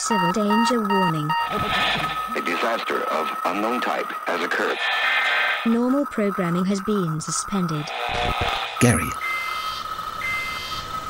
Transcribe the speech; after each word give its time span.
Civil 0.00 0.32
danger 0.32 0.80
warning. 0.80 1.28
A 1.50 2.40
disaster 2.42 3.02
of 3.10 3.28
unknown 3.44 3.82
type 3.82 4.06
has 4.24 4.40
occurred. 4.40 4.78
Normal 5.66 6.06
programming 6.06 6.64
has 6.64 6.80
been 6.80 7.20
suspended. 7.20 7.84
Gary. 8.80 9.06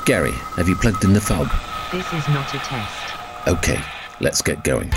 Gary, 0.05 0.33
have 0.57 0.67
you 0.67 0.75
plugged 0.75 1.05
in 1.05 1.13
the 1.13 1.21
fob? 1.21 1.47
This 1.93 2.05
is 2.11 2.27
not 2.27 2.53
a 2.53 2.57
test. 2.57 3.47
Okay, 3.47 3.79
let's 4.19 4.41
get 4.41 4.61
going. 4.65 4.89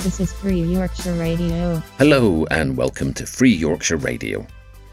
This 0.00 0.20
is 0.20 0.30
Free 0.34 0.60
Yorkshire 0.60 1.14
Radio. 1.14 1.82
Hello 1.96 2.44
and 2.50 2.76
welcome 2.76 3.14
to 3.14 3.24
Free 3.24 3.54
Yorkshire 3.54 3.96
Radio. 3.96 4.46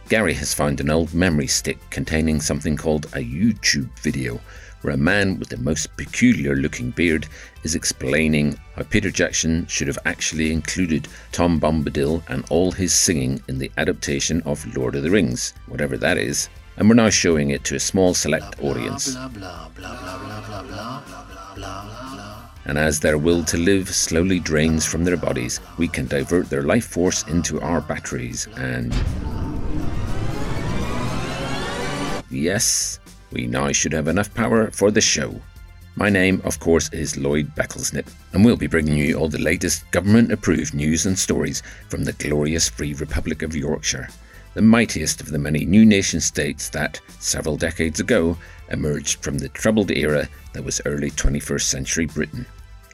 Gary 0.07 0.33
has 0.35 0.53
found 0.53 0.79
an 0.79 0.89
old 0.89 1.13
memory 1.13 1.47
stick 1.47 1.79
containing 1.89 2.39
something 2.39 2.77
called 2.77 3.07
a 3.07 3.19
YouTube 3.19 3.89
video, 3.99 4.39
where 4.85 4.93
a 4.93 4.97
man 4.97 5.39
with 5.39 5.49
the 5.49 5.57
most 5.57 5.97
peculiar 5.97 6.55
looking 6.55 6.91
beard 6.91 7.25
is 7.63 7.73
explaining 7.73 8.55
how 8.75 8.83
Peter 8.83 9.09
Jackson 9.09 9.65
should 9.65 9.87
have 9.87 9.97
actually 10.05 10.51
included 10.51 11.07
Tom 11.31 11.59
Bombadil 11.59 12.21
and 12.29 12.45
all 12.51 12.71
his 12.71 12.93
singing 12.93 13.41
in 13.47 13.57
the 13.57 13.71
adaptation 13.77 14.43
of 14.43 14.77
Lord 14.77 14.93
of 14.95 15.01
the 15.01 15.09
Rings, 15.09 15.55
whatever 15.65 15.97
that 15.97 16.19
is, 16.19 16.49
and 16.77 16.87
we're 16.87 16.93
now 16.93 17.09
showing 17.09 17.49
it 17.49 17.63
to 17.63 17.75
a 17.75 17.79
small 17.79 18.13
select 18.13 18.61
audience. 18.61 19.15
And 22.67 22.77
as 22.77 22.99
their 22.99 23.17
will 23.17 23.43
to 23.45 23.57
live 23.57 23.89
slowly 23.89 24.39
drains 24.39 24.85
from 24.85 25.03
their 25.03 25.17
bodies, 25.17 25.61
we 25.79 25.87
can 25.87 26.05
divert 26.05 26.51
their 26.51 26.63
life 26.63 26.85
force 26.85 27.23
into 27.23 27.59
our 27.59 27.81
batteries 27.81 28.47
and. 28.55 28.93
Yes, 32.29 32.99
we 33.35 33.47
now 33.47 33.69
should 33.73 33.91
have 33.91 34.07
enough 34.07 34.33
power 34.33 34.71
for 34.71 34.89
the 34.91 35.01
show. 35.01 35.41
My 35.97 36.09
name, 36.09 36.41
of 36.45 36.61
course, 36.61 36.89
is 36.93 37.17
Lloyd 37.17 37.53
Becklesnip, 37.53 38.07
and 38.31 38.45
we'll 38.45 38.55
be 38.55 38.67
bringing 38.67 38.97
you 38.97 39.17
all 39.17 39.27
the 39.27 39.37
latest 39.37 39.89
government 39.91 40.31
approved 40.31 40.73
news 40.73 41.05
and 41.05 41.19
stories 41.19 41.61
from 41.89 42.05
the 42.05 42.13
glorious 42.13 42.69
Free 42.69 42.93
Republic 42.93 43.41
of 43.41 43.53
Yorkshire, 43.53 44.07
the 44.53 44.61
mightiest 44.61 45.19
of 45.19 45.31
the 45.31 45.37
many 45.37 45.65
new 45.65 45.85
nation 45.85 46.21
states 46.21 46.69
that, 46.69 47.01
several 47.19 47.57
decades 47.57 47.99
ago, 47.99 48.37
emerged 48.69 49.21
from 49.21 49.37
the 49.37 49.49
troubled 49.49 49.91
era 49.91 50.29
that 50.53 50.63
was 50.63 50.81
early 50.85 51.11
21st 51.11 51.63
century 51.63 52.05
Britain. 52.05 52.45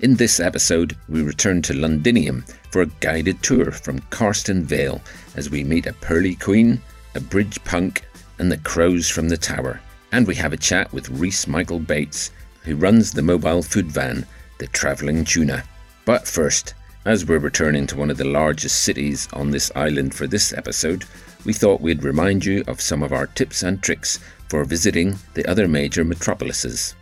In 0.01 0.15
this 0.15 0.39
episode, 0.39 0.97
we 1.07 1.21
return 1.21 1.61
to 1.61 1.75
Londinium 1.75 2.43
for 2.71 2.81
a 2.81 2.91
guided 2.99 3.43
tour 3.43 3.69
from 3.69 3.99
Carston 4.09 4.63
Vale 4.63 5.03
as 5.35 5.51
we 5.51 5.63
meet 5.63 5.85
a 5.85 5.93
pearly 5.93 6.33
queen, 6.33 6.81
a 7.13 7.19
bridge 7.19 7.63
punk, 7.63 8.03
and 8.39 8.51
the 8.51 8.57
crows 8.57 9.07
from 9.07 9.29
the 9.29 9.37
tower. 9.37 9.79
And 10.11 10.27
we 10.27 10.35
have 10.35 10.51
a 10.51 10.57
chat 10.57 10.91
with 10.91 11.09
Reese 11.09 11.47
Michael 11.47 11.79
Bates, 11.79 12.31
who 12.63 12.75
runs 12.75 13.11
the 13.11 13.21
mobile 13.21 13.63
food 13.63 13.91
van, 13.91 14.25
the 14.59 14.67
Travelling 14.67 15.23
Tuna. 15.23 15.63
But 16.05 16.27
first, 16.27 16.73
as 17.05 17.25
we're 17.25 17.39
returning 17.39 17.87
to 17.87 17.97
one 17.97 18.11
of 18.11 18.17
the 18.17 18.25
largest 18.25 18.83
cities 18.83 19.27
on 19.31 19.51
this 19.51 19.71
island 19.73 20.13
for 20.13 20.27
this 20.27 20.51
episode, 20.53 21.05
we 21.45 21.53
thought 21.53 21.81
we'd 21.81 22.03
remind 22.03 22.43
you 22.45 22.63
of 22.67 22.81
some 22.81 23.03
of 23.03 23.13
our 23.13 23.25
tips 23.25 23.63
and 23.63 23.81
tricks 23.81 24.19
for 24.49 24.65
visiting 24.65 25.15
the 25.33 25.45
other 25.49 25.67
major 25.67 26.03
metropolises. 26.03 26.93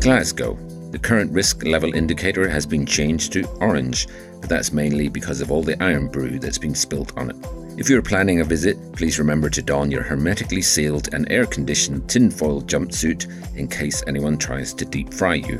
Glasgow. 0.00 0.58
The 0.90 0.98
current 0.98 1.32
risk 1.32 1.64
level 1.64 1.94
indicator 1.94 2.46
has 2.50 2.66
been 2.66 2.84
changed 2.84 3.32
to 3.32 3.48
orange, 3.60 4.08
but 4.40 4.50
that's 4.50 4.72
mainly 4.72 5.08
because 5.08 5.40
of 5.40 5.50
all 5.50 5.62
the 5.62 5.82
Irn-Bru 5.82 6.38
that's 6.38 6.58
been 6.58 6.74
spilt 6.74 7.16
on 7.16 7.30
it. 7.30 7.61
If 7.78 7.88
you're 7.88 8.02
planning 8.02 8.40
a 8.40 8.44
visit, 8.44 8.76
please 8.92 9.18
remember 9.18 9.48
to 9.48 9.62
don 9.62 9.90
your 9.90 10.02
hermetically 10.02 10.60
sealed 10.60 11.12
and 11.14 11.30
air 11.32 11.46
conditioned 11.46 12.08
tinfoil 12.08 12.60
jumpsuit 12.62 13.56
in 13.56 13.66
case 13.66 14.04
anyone 14.06 14.36
tries 14.36 14.74
to 14.74 14.84
deep 14.84 15.12
fry 15.12 15.36
you. 15.36 15.56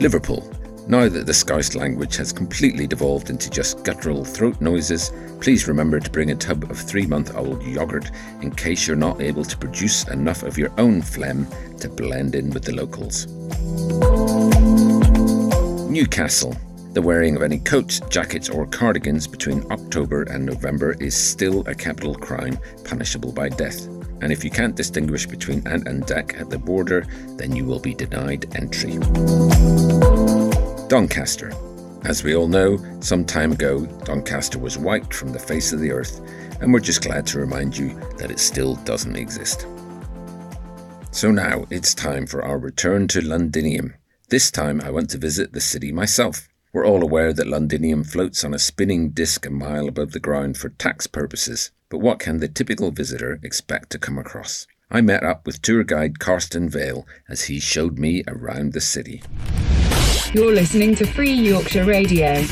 Liverpool. 0.00 0.52
Now 0.88 1.08
that 1.08 1.26
the 1.26 1.32
Scouse 1.32 1.76
language 1.76 2.16
has 2.16 2.32
completely 2.32 2.88
devolved 2.88 3.30
into 3.30 3.48
just 3.48 3.84
guttural 3.84 4.24
throat 4.24 4.60
noises, 4.60 5.12
please 5.40 5.68
remember 5.68 6.00
to 6.00 6.10
bring 6.10 6.32
a 6.32 6.34
tub 6.34 6.68
of 6.68 6.76
three 6.76 7.06
month 7.06 7.36
old 7.36 7.62
yogurt 7.62 8.10
in 8.42 8.50
case 8.50 8.88
you're 8.88 8.96
not 8.96 9.20
able 9.20 9.44
to 9.44 9.56
produce 9.56 10.08
enough 10.08 10.42
of 10.42 10.58
your 10.58 10.72
own 10.76 11.00
phlegm 11.00 11.46
to 11.78 11.88
blend 11.88 12.34
in 12.34 12.50
with 12.50 12.64
the 12.64 12.72
locals. 12.72 13.28
Newcastle. 15.88 16.56
The 16.92 17.02
wearing 17.02 17.36
of 17.36 17.42
any 17.42 17.60
coats, 17.60 18.00
jackets, 18.10 18.48
or 18.48 18.66
cardigans 18.66 19.28
between 19.28 19.64
October 19.70 20.24
and 20.24 20.44
November 20.44 20.96
is 20.98 21.14
still 21.14 21.60
a 21.68 21.74
capital 21.74 22.16
crime 22.16 22.58
punishable 22.82 23.30
by 23.30 23.48
death. 23.48 23.86
And 24.22 24.32
if 24.32 24.42
you 24.42 24.50
can't 24.50 24.74
distinguish 24.74 25.24
between 25.24 25.64
Ant 25.68 25.86
and 25.86 26.04
Dec 26.04 26.40
at 26.40 26.50
the 26.50 26.58
border, 26.58 27.06
then 27.36 27.54
you 27.54 27.64
will 27.64 27.78
be 27.78 27.94
denied 27.94 28.56
entry. 28.56 28.98
Doncaster. 30.88 31.52
As 32.04 32.24
we 32.24 32.34
all 32.34 32.48
know, 32.48 32.76
some 32.98 33.24
time 33.24 33.52
ago, 33.52 33.86
Doncaster 34.04 34.58
was 34.58 34.76
wiped 34.76 35.14
from 35.14 35.32
the 35.32 35.38
face 35.38 35.72
of 35.72 35.78
the 35.78 35.92
earth, 35.92 36.20
and 36.60 36.72
we're 36.72 36.80
just 36.80 37.04
glad 37.04 37.24
to 37.28 37.38
remind 37.38 37.78
you 37.78 37.90
that 38.18 38.32
it 38.32 38.40
still 38.40 38.74
doesn't 38.84 39.14
exist. 39.14 39.64
So 41.12 41.30
now 41.30 41.66
it's 41.70 41.94
time 41.94 42.26
for 42.26 42.44
our 42.44 42.58
return 42.58 43.06
to 43.08 43.20
Londinium. 43.20 43.94
This 44.28 44.50
time 44.50 44.80
I 44.80 44.90
went 44.90 45.10
to 45.10 45.18
visit 45.18 45.52
the 45.52 45.60
city 45.60 45.92
myself. 45.92 46.49
We're 46.72 46.86
all 46.86 47.02
aware 47.02 47.32
that 47.32 47.48
Londinium 47.48 48.04
floats 48.04 48.44
on 48.44 48.54
a 48.54 48.58
spinning 48.58 49.10
disk 49.10 49.44
a 49.44 49.50
mile 49.50 49.88
above 49.88 50.12
the 50.12 50.20
ground 50.20 50.56
for 50.56 50.68
tax 50.68 51.08
purposes, 51.08 51.72
but 51.88 51.98
what 51.98 52.20
can 52.20 52.38
the 52.38 52.46
typical 52.46 52.92
visitor 52.92 53.40
expect 53.42 53.90
to 53.90 53.98
come 53.98 54.16
across? 54.16 54.68
I 54.88 55.00
met 55.00 55.24
up 55.24 55.46
with 55.46 55.62
tour 55.62 55.82
guide 55.82 56.20
Carston 56.20 56.68
Vale 56.68 57.08
as 57.28 57.44
he 57.44 57.58
showed 57.58 57.98
me 57.98 58.22
around 58.28 58.72
the 58.72 58.80
city. 58.80 59.20
You're 60.32 60.54
listening 60.54 60.94
to 60.96 61.06
Free 61.06 61.32
Yorkshire 61.32 61.84
Radio. 61.84 62.44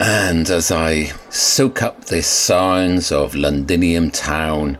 And 0.00 0.48
as 0.48 0.70
I 0.70 1.12
soak 1.28 1.82
up 1.82 2.06
the 2.06 2.22
sounds 2.22 3.12
of 3.12 3.34
Londinium 3.34 4.10
town, 4.12 4.78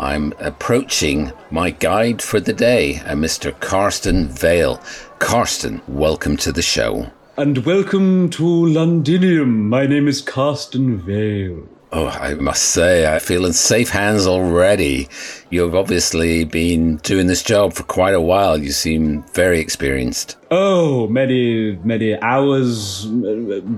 I'm 0.00 0.32
approaching 0.38 1.30
my 1.50 1.72
guide 1.72 2.22
for 2.22 2.40
the 2.40 2.54
day, 2.54 3.00
uh, 3.00 3.12
a 3.12 3.14
Mr. 3.14 3.52
Carston 3.60 4.28
Vale. 4.28 4.82
Carston, 5.18 5.82
welcome 5.88 6.38
to 6.38 6.52
the 6.52 6.62
show. 6.62 7.10
And 7.36 7.66
welcome 7.66 8.30
to 8.30 8.42
Londinium. 8.42 9.68
My 9.68 9.86
name 9.86 10.08
is 10.08 10.22
Carston 10.22 10.96
Vale. 11.00 11.68
Oh, 11.92 12.06
I 12.06 12.32
must 12.32 12.62
say, 12.62 13.14
I 13.14 13.18
feel 13.18 13.44
in 13.44 13.52
safe 13.52 13.90
hands 13.90 14.26
already. 14.26 15.06
You've 15.50 15.74
obviously 15.74 16.44
been 16.44 16.96
doing 16.98 17.26
this 17.26 17.42
job 17.42 17.74
for 17.74 17.82
quite 17.82 18.14
a 18.14 18.22
while. 18.22 18.56
You 18.56 18.72
seem 18.72 19.22
very 19.34 19.60
experienced. 19.60 20.38
Oh, 20.50 21.08
many, 21.08 21.76
many 21.84 22.18
hours, 22.22 23.06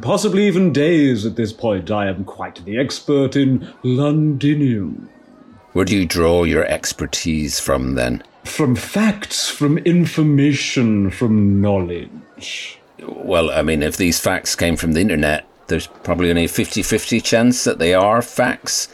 possibly 0.03 0.47
even 0.47 0.72
days 0.72 1.27
at 1.27 1.34
this 1.34 1.53
point. 1.53 1.91
I 1.91 2.06
am 2.06 2.25
quite 2.25 2.65
the 2.65 2.78
expert 2.78 3.34
in 3.34 3.75
Londinium. 3.83 5.09
Where 5.72 5.87
do 5.87 5.97
you 5.97 6.05
draw 6.05 6.44
your 6.44 6.66
expertise 6.66 7.59
from 7.59 7.94
then? 7.94 8.22
From 8.44 8.77
facts, 8.77 9.49
from 9.49 9.78
information, 9.78 11.10
from 11.10 11.62
knowledge. 11.62 12.78
Well, 13.06 13.50
I 13.50 13.62
mean, 13.62 13.83
if 13.83 13.97
these 13.97 14.21
facts 14.21 14.55
came 14.55 14.77
from 14.77 14.93
the 14.93 15.00
internet, 15.00 15.47
there's 15.69 15.87
probably 15.87 16.28
only 16.28 16.44
a 16.44 16.49
50 16.49 16.83
50 16.83 17.21
chance 17.22 17.65
that 17.65 17.78
they 17.78 17.94
are 17.94 18.21
facts. 18.21 18.88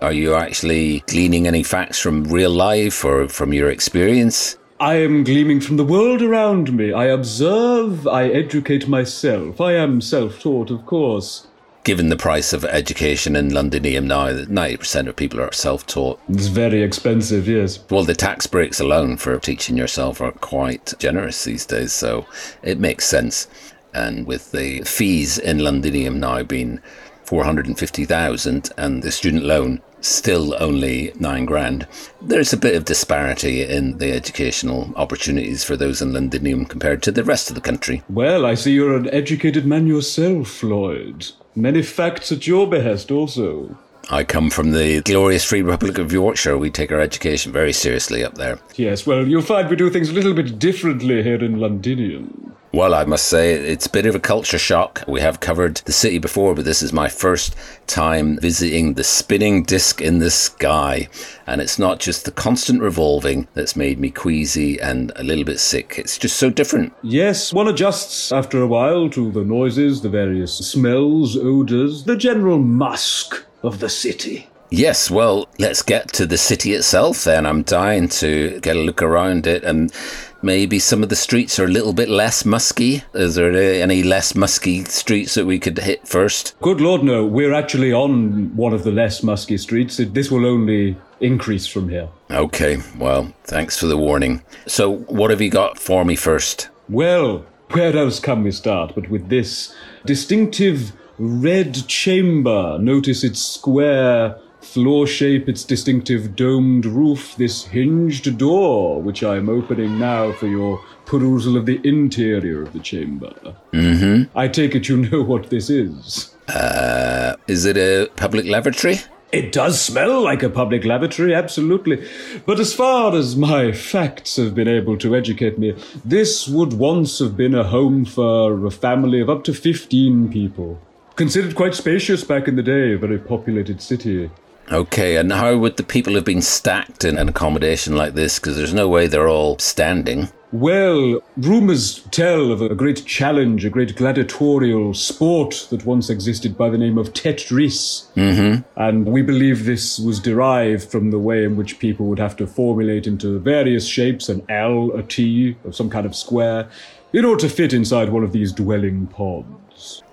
Are 0.00 0.12
you 0.12 0.34
actually 0.34 1.00
gleaning 1.06 1.46
any 1.46 1.62
facts 1.62 1.98
from 1.98 2.24
real 2.24 2.50
life 2.50 3.04
or 3.04 3.28
from 3.28 3.52
your 3.52 3.70
experience? 3.70 4.56
I 4.80 4.94
am 4.94 5.22
gleaming 5.22 5.60
from 5.60 5.76
the 5.76 5.84
world 5.84 6.22
around 6.22 6.72
me. 6.72 6.92
I 6.92 7.04
observe, 7.04 8.08
I 8.08 8.28
educate 8.28 8.88
myself. 8.88 9.60
I 9.60 9.74
am 9.74 10.00
self 10.00 10.40
taught, 10.40 10.70
of 10.70 10.86
course. 10.86 11.46
Given 11.84 12.10
the 12.10 12.16
price 12.16 12.52
of 12.52 12.64
education 12.64 13.34
in 13.34 13.52
Londinium 13.52 14.06
now, 14.06 14.28
90% 14.28 15.08
of 15.08 15.16
people 15.16 15.40
are 15.40 15.52
self 15.52 15.84
taught. 15.84 16.20
It's 16.28 16.46
very 16.46 16.80
expensive, 16.80 17.48
yes. 17.48 17.80
Well, 17.90 18.04
the 18.04 18.14
tax 18.14 18.46
breaks 18.46 18.78
alone 18.78 19.16
for 19.16 19.36
teaching 19.40 19.76
yourself 19.76 20.20
are 20.20 20.30
quite 20.30 20.94
generous 21.00 21.42
these 21.42 21.66
days, 21.66 21.92
so 21.92 22.24
it 22.62 22.78
makes 22.78 23.04
sense. 23.06 23.48
And 23.92 24.28
with 24.28 24.52
the 24.52 24.82
fees 24.82 25.38
in 25.38 25.58
Londinium 25.58 26.20
now 26.20 26.44
being 26.44 26.80
450,000 27.24 28.70
and 28.78 29.02
the 29.02 29.10
student 29.10 29.42
loan 29.42 29.82
still 30.00 30.54
only 30.62 31.12
nine 31.18 31.46
grand, 31.46 31.88
there's 32.20 32.52
a 32.52 32.56
bit 32.56 32.76
of 32.76 32.84
disparity 32.84 33.64
in 33.64 33.98
the 33.98 34.12
educational 34.12 34.92
opportunities 34.94 35.64
for 35.64 35.76
those 35.76 36.00
in 36.00 36.12
Londinium 36.12 36.64
compared 36.64 37.02
to 37.02 37.10
the 37.10 37.24
rest 37.24 37.50
of 37.50 37.56
the 37.56 37.60
country. 37.60 38.02
Well, 38.08 38.46
I 38.46 38.54
see 38.54 38.72
you're 38.72 38.96
an 38.96 39.10
educated 39.10 39.66
man 39.66 39.88
yourself, 39.88 40.48
Floyd. 40.48 41.26
Many 41.54 41.82
facts 41.82 42.32
at 42.32 42.46
your 42.46 42.66
behest, 42.66 43.10
also. 43.10 43.76
I 44.10 44.24
come 44.24 44.50
from 44.50 44.72
the 44.72 45.00
glorious 45.02 45.44
Free 45.44 45.62
Republic 45.62 45.98
of 45.98 46.12
Yorkshire. 46.12 46.58
We 46.58 46.70
take 46.70 46.92
our 46.92 47.00
education 47.00 47.52
very 47.52 47.72
seriously 47.72 48.24
up 48.24 48.34
there. 48.34 48.58
Yes, 48.76 49.06
well, 49.06 49.26
you'll 49.26 49.42
find 49.42 49.70
we 49.70 49.76
do 49.76 49.90
things 49.90 50.10
a 50.10 50.12
little 50.12 50.34
bit 50.34 50.58
differently 50.58 51.22
here 51.22 51.42
in 51.42 51.60
Londinium. 51.60 52.56
Well, 52.74 52.94
I 52.94 53.04
must 53.04 53.28
say, 53.28 53.52
it's 53.52 53.84
a 53.84 53.90
bit 53.90 54.06
of 54.06 54.14
a 54.14 54.20
culture 54.20 54.58
shock. 54.58 55.04
We 55.06 55.20
have 55.20 55.40
covered 55.40 55.76
the 55.84 55.92
city 55.92 56.16
before, 56.16 56.54
but 56.54 56.64
this 56.64 56.82
is 56.82 56.90
my 56.90 57.06
first 57.06 57.54
time 57.86 58.38
visiting 58.38 58.94
the 58.94 59.04
spinning 59.04 59.62
disc 59.62 60.00
in 60.00 60.20
the 60.20 60.30
sky. 60.30 61.08
And 61.46 61.60
it's 61.60 61.78
not 61.78 62.00
just 62.00 62.24
the 62.24 62.30
constant 62.30 62.80
revolving 62.80 63.46
that's 63.52 63.76
made 63.76 64.00
me 64.00 64.10
queasy 64.10 64.80
and 64.80 65.12
a 65.16 65.22
little 65.22 65.44
bit 65.44 65.60
sick. 65.60 65.98
It's 65.98 66.16
just 66.16 66.38
so 66.38 66.48
different. 66.48 66.94
Yes, 67.02 67.52
one 67.52 67.68
adjusts 67.68 68.32
after 68.32 68.62
a 68.62 68.66
while 68.66 69.10
to 69.10 69.30
the 69.30 69.44
noises, 69.44 70.00
the 70.00 70.08
various 70.08 70.54
smells, 70.56 71.36
odours, 71.36 72.04
the 72.04 72.16
general 72.16 72.58
musk 72.58 73.44
of 73.62 73.80
the 73.80 73.88
city. 73.88 74.48
Yes, 74.70 75.10
well, 75.10 75.48
let's 75.58 75.82
get 75.82 76.12
to 76.14 76.24
the 76.24 76.38
city 76.38 76.72
itself 76.72 77.24
then. 77.24 77.44
I'm 77.44 77.62
dying 77.62 78.08
to 78.08 78.58
get 78.60 78.74
a 78.74 78.80
look 78.80 79.02
around 79.02 79.46
it 79.46 79.64
and 79.64 79.92
maybe 80.40 80.78
some 80.78 81.02
of 81.02 81.10
the 81.10 81.16
streets 81.16 81.58
are 81.58 81.66
a 81.66 81.68
little 81.68 81.92
bit 81.92 82.08
less 82.08 82.46
musky. 82.46 83.02
Is 83.12 83.34
there 83.34 83.52
any 83.52 84.02
less 84.02 84.34
musky 84.34 84.84
streets 84.84 85.34
that 85.34 85.44
we 85.44 85.58
could 85.58 85.78
hit 85.78 86.08
first? 86.08 86.54
Good 86.62 86.80
Lord, 86.80 87.02
no. 87.02 87.26
We're 87.26 87.52
actually 87.52 87.92
on 87.92 88.56
one 88.56 88.72
of 88.72 88.84
the 88.84 88.92
less 88.92 89.22
musky 89.22 89.58
streets. 89.58 89.98
This 89.98 90.30
will 90.30 90.46
only 90.46 90.96
increase 91.20 91.66
from 91.66 91.90
here. 91.90 92.08
Okay, 92.30 92.78
well, 92.96 93.32
thanks 93.44 93.78
for 93.78 93.86
the 93.86 93.98
warning. 93.98 94.42
So, 94.66 94.96
what 94.96 95.30
have 95.30 95.42
you 95.42 95.50
got 95.50 95.78
for 95.78 96.02
me 96.04 96.16
first? 96.16 96.70
Well, 96.88 97.44
where 97.72 97.96
else 97.96 98.20
can 98.20 98.42
we 98.42 98.52
start 98.52 98.92
but 98.94 99.08
with 99.08 99.28
this 99.28 99.74
distinctive 100.04 100.92
red 101.22 101.86
chamber? 101.86 102.78
Notice 102.80 103.22
its 103.22 103.40
square 103.40 104.36
floor 104.60 105.06
shape, 105.06 105.48
its 105.48 105.64
distinctive 105.64 106.34
domed 106.34 106.86
roof, 106.86 107.34
this 107.36 107.64
hinged 107.64 108.38
door, 108.38 109.00
which 109.00 109.22
I 109.22 109.36
am 109.36 109.48
opening 109.48 109.98
now 109.98 110.32
for 110.32 110.46
your 110.46 110.82
perusal 111.04 111.56
of 111.56 111.66
the 111.66 111.80
interior 111.84 112.62
of 112.62 112.72
the 112.72 112.80
chamber. 112.80 113.34
Mm-hmm. 113.72 114.36
I 114.36 114.48
take 114.48 114.74
it 114.74 114.88
you 114.88 114.96
know 114.96 115.22
what 115.32 115.50
this 115.50 115.70
is. 115.70 116.34
Uh, 116.48 117.36
is 117.46 117.64
it 117.64 117.76
a 117.76 118.10
public 118.16 118.46
lavatory? 118.46 119.00
It 119.32 119.50
does 119.50 119.80
smell 119.80 120.20
like 120.20 120.42
a 120.42 120.50
public 120.50 120.84
lavatory, 120.84 121.34
absolutely. 121.34 122.06
But 122.44 122.60
as 122.60 122.74
far 122.74 123.14
as 123.14 123.34
my 123.34 123.72
facts 123.72 124.36
have 124.36 124.54
been 124.54 124.68
able 124.68 124.98
to 124.98 125.16
educate 125.16 125.58
me, 125.58 125.74
this 126.04 126.46
would 126.46 126.74
once 126.74 127.18
have 127.18 127.34
been 127.34 127.54
a 127.54 127.64
home 127.64 128.04
for 128.04 128.66
a 128.66 128.70
family 128.70 129.20
of 129.22 129.30
up 129.30 129.42
to 129.44 129.54
15 129.54 130.30
people. 130.30 130.78
Considered 131.16 131.54
quite 131.54 131.74
spacious 131.74 132.24
back 132.24 132.48
in 132.48 132.56
the 132.56 132.62
day, 132.62 132.94
a 132.94 132.98
very 132.98 133.18
populated 133.18 133.82
city. 133.82 134.30
Okay, 134.70 135.16
and 135.16 135.32
how 135.32 135.56
would 135.56 135.76
the 135.76 135.82
people 135.82 136.14
have 136.14 136.24
been 136.24 136.40
stacked 136.40 137.04
in 137.04 137.18
an 137.18 137.28
accommodation 137.28 137.96
like 137.96 138.14
this? 138.14 138.38
Because 138.38 138.56
there's 138.56 138.72
no 138.72 138.88
way 138.88 139.06
they're 139.06 139.28
all 139.28 139.58
standing. 139.58 140.28
Well, 140.52 141.22
rumours 141.36 142.00
tell 142.10 142.52
of 142.52 142.60
a 142.60 142.74
great 142.74 143.06
challenge, 143.06 143.64
a 143.64 143.70
great 143.70 143.96
gladiatorial 143.96 144.92
sport 144.92 145.66
that 145.70 145.86
once 145.86 146.10
existed 146.10 146.58
by 146.58 146.68
the 146.68 146.76
name 146.76 146.98
of 146.98 147.14
Tetris. 147.14 148.12
Mm-hmm. 148.14 148.62
And 148.76 149.06
we 149.06 149.22
believe 149.22 149.64
this 149.64 149.98
was 149.98 150.20
derived 150.20 150.90
from 150.90 151.10
the 151.10 151.18
way 151.18 151.44
in 151.44 151.56
which 151.56 151.78
people 151.78 152.06
would 152.06 152.18
have 152.18 152.36
to 152.36 152.46
formulate 152.46 153.06
into 153.06 153.38
various 153.38 153.86
shapes 153.86 154.28
an 154.28 154.44
L, 154.50 154.90
a 154.92 155.02
T, 155.02 155.56
or 155.64 155.72
some 155.72 155.88
kind 155.88 156.04
of 156.04 156.14
square, 156.14 156.68
in 157.14 157.24
order 157.24 157.40
to 157.40 157.48
fit 157.48 157.72
inside 157.72 158.10
one 158.10 158.22
of 158.22 158.32
these 158.32 158.52
dwelling 158.52 159.06
pods. 159.06 159.48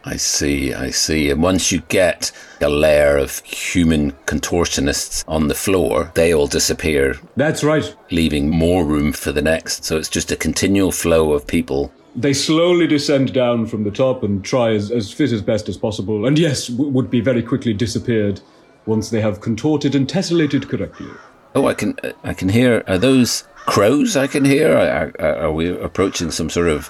I 0.06 0.16
see, 0.16 0.74
I 0.74 0.92
see. 0.92 1.30
And 1.30 1.44
once 1.44 1.72
you 1.72 1.82
get 1.90 2.32
a 2.62 2.70
layer 2.70 3.18
of 3.18 3.40
human 3.40 4.12
contortionists 4.26 5.24
on 5.28 5.48
the 5.50 5.56
floor, 5.56 6.12
they 6.16 6.34
all 6.34 6.48
disappear, 6.48 7.16
That's 7.36 7.64
right. 7.64 7.96
leaving 8.10 8.50
more 8.50 8.86
room 8.86 9.12
for 9.12 9.32
the 9.32 9.42
next. 9.42 9.84
So 9.84 9.98
it's 9.98 10.10
just 10.10 10.32
a 10.32 10.36
continual 10.36 10.92
flow 10.92 11.34
of 11.34 11.46
people. 11.46 11.92
They 12.16 12.34
slowly 12.34 12.88
descend 12.88 13.34
down 13.34 13.66
from 13.68 13.84
the 13.84 13.92
top 13.92 14.24
and 14.24 14.44
try 14.44 14.72
as, 14.74 14.90
as 14.90 15.12
fit 15.12 15.32
as 15.32 15.42
best 15.42 15.70
as 15.70 15.78
possible, 15.78 16.26
and 16.26 16.40
yes, 16.40 16.68
w- 16.68 16.90
would 16.92 17.10
be 17.12 17.22
very 17.22 17.44
quickly 17.44 17.74
disappeared 17.74 18.42
once 18.88 19.10
they 19.12 19.22
have 19.22 19.42
contorted 19.42 19.94
and 19.96 20.08
tessellated 20.08 20.68
correctly. 20.68 21.08
Oh, 21.54 21.68
I 21.68 21.74
can, 21.76 21.98
I 22.24 22.34
can 22.34 22.50
hear. 22.50 22.84
Are 22.88 22.98
those 22.98 23.44
crows? 23.68 24.18
I 24.18 24.28
can 24.28 24.44
hear. 24.44 24.76
Are, 24.76 25.12
are, 25.20 25.36
are 25.36 25.52
we 25.52 25.70
approaching 25.70 26.32
some 26.32 26.50
sort 26.50 26.68
of 26.68 26.90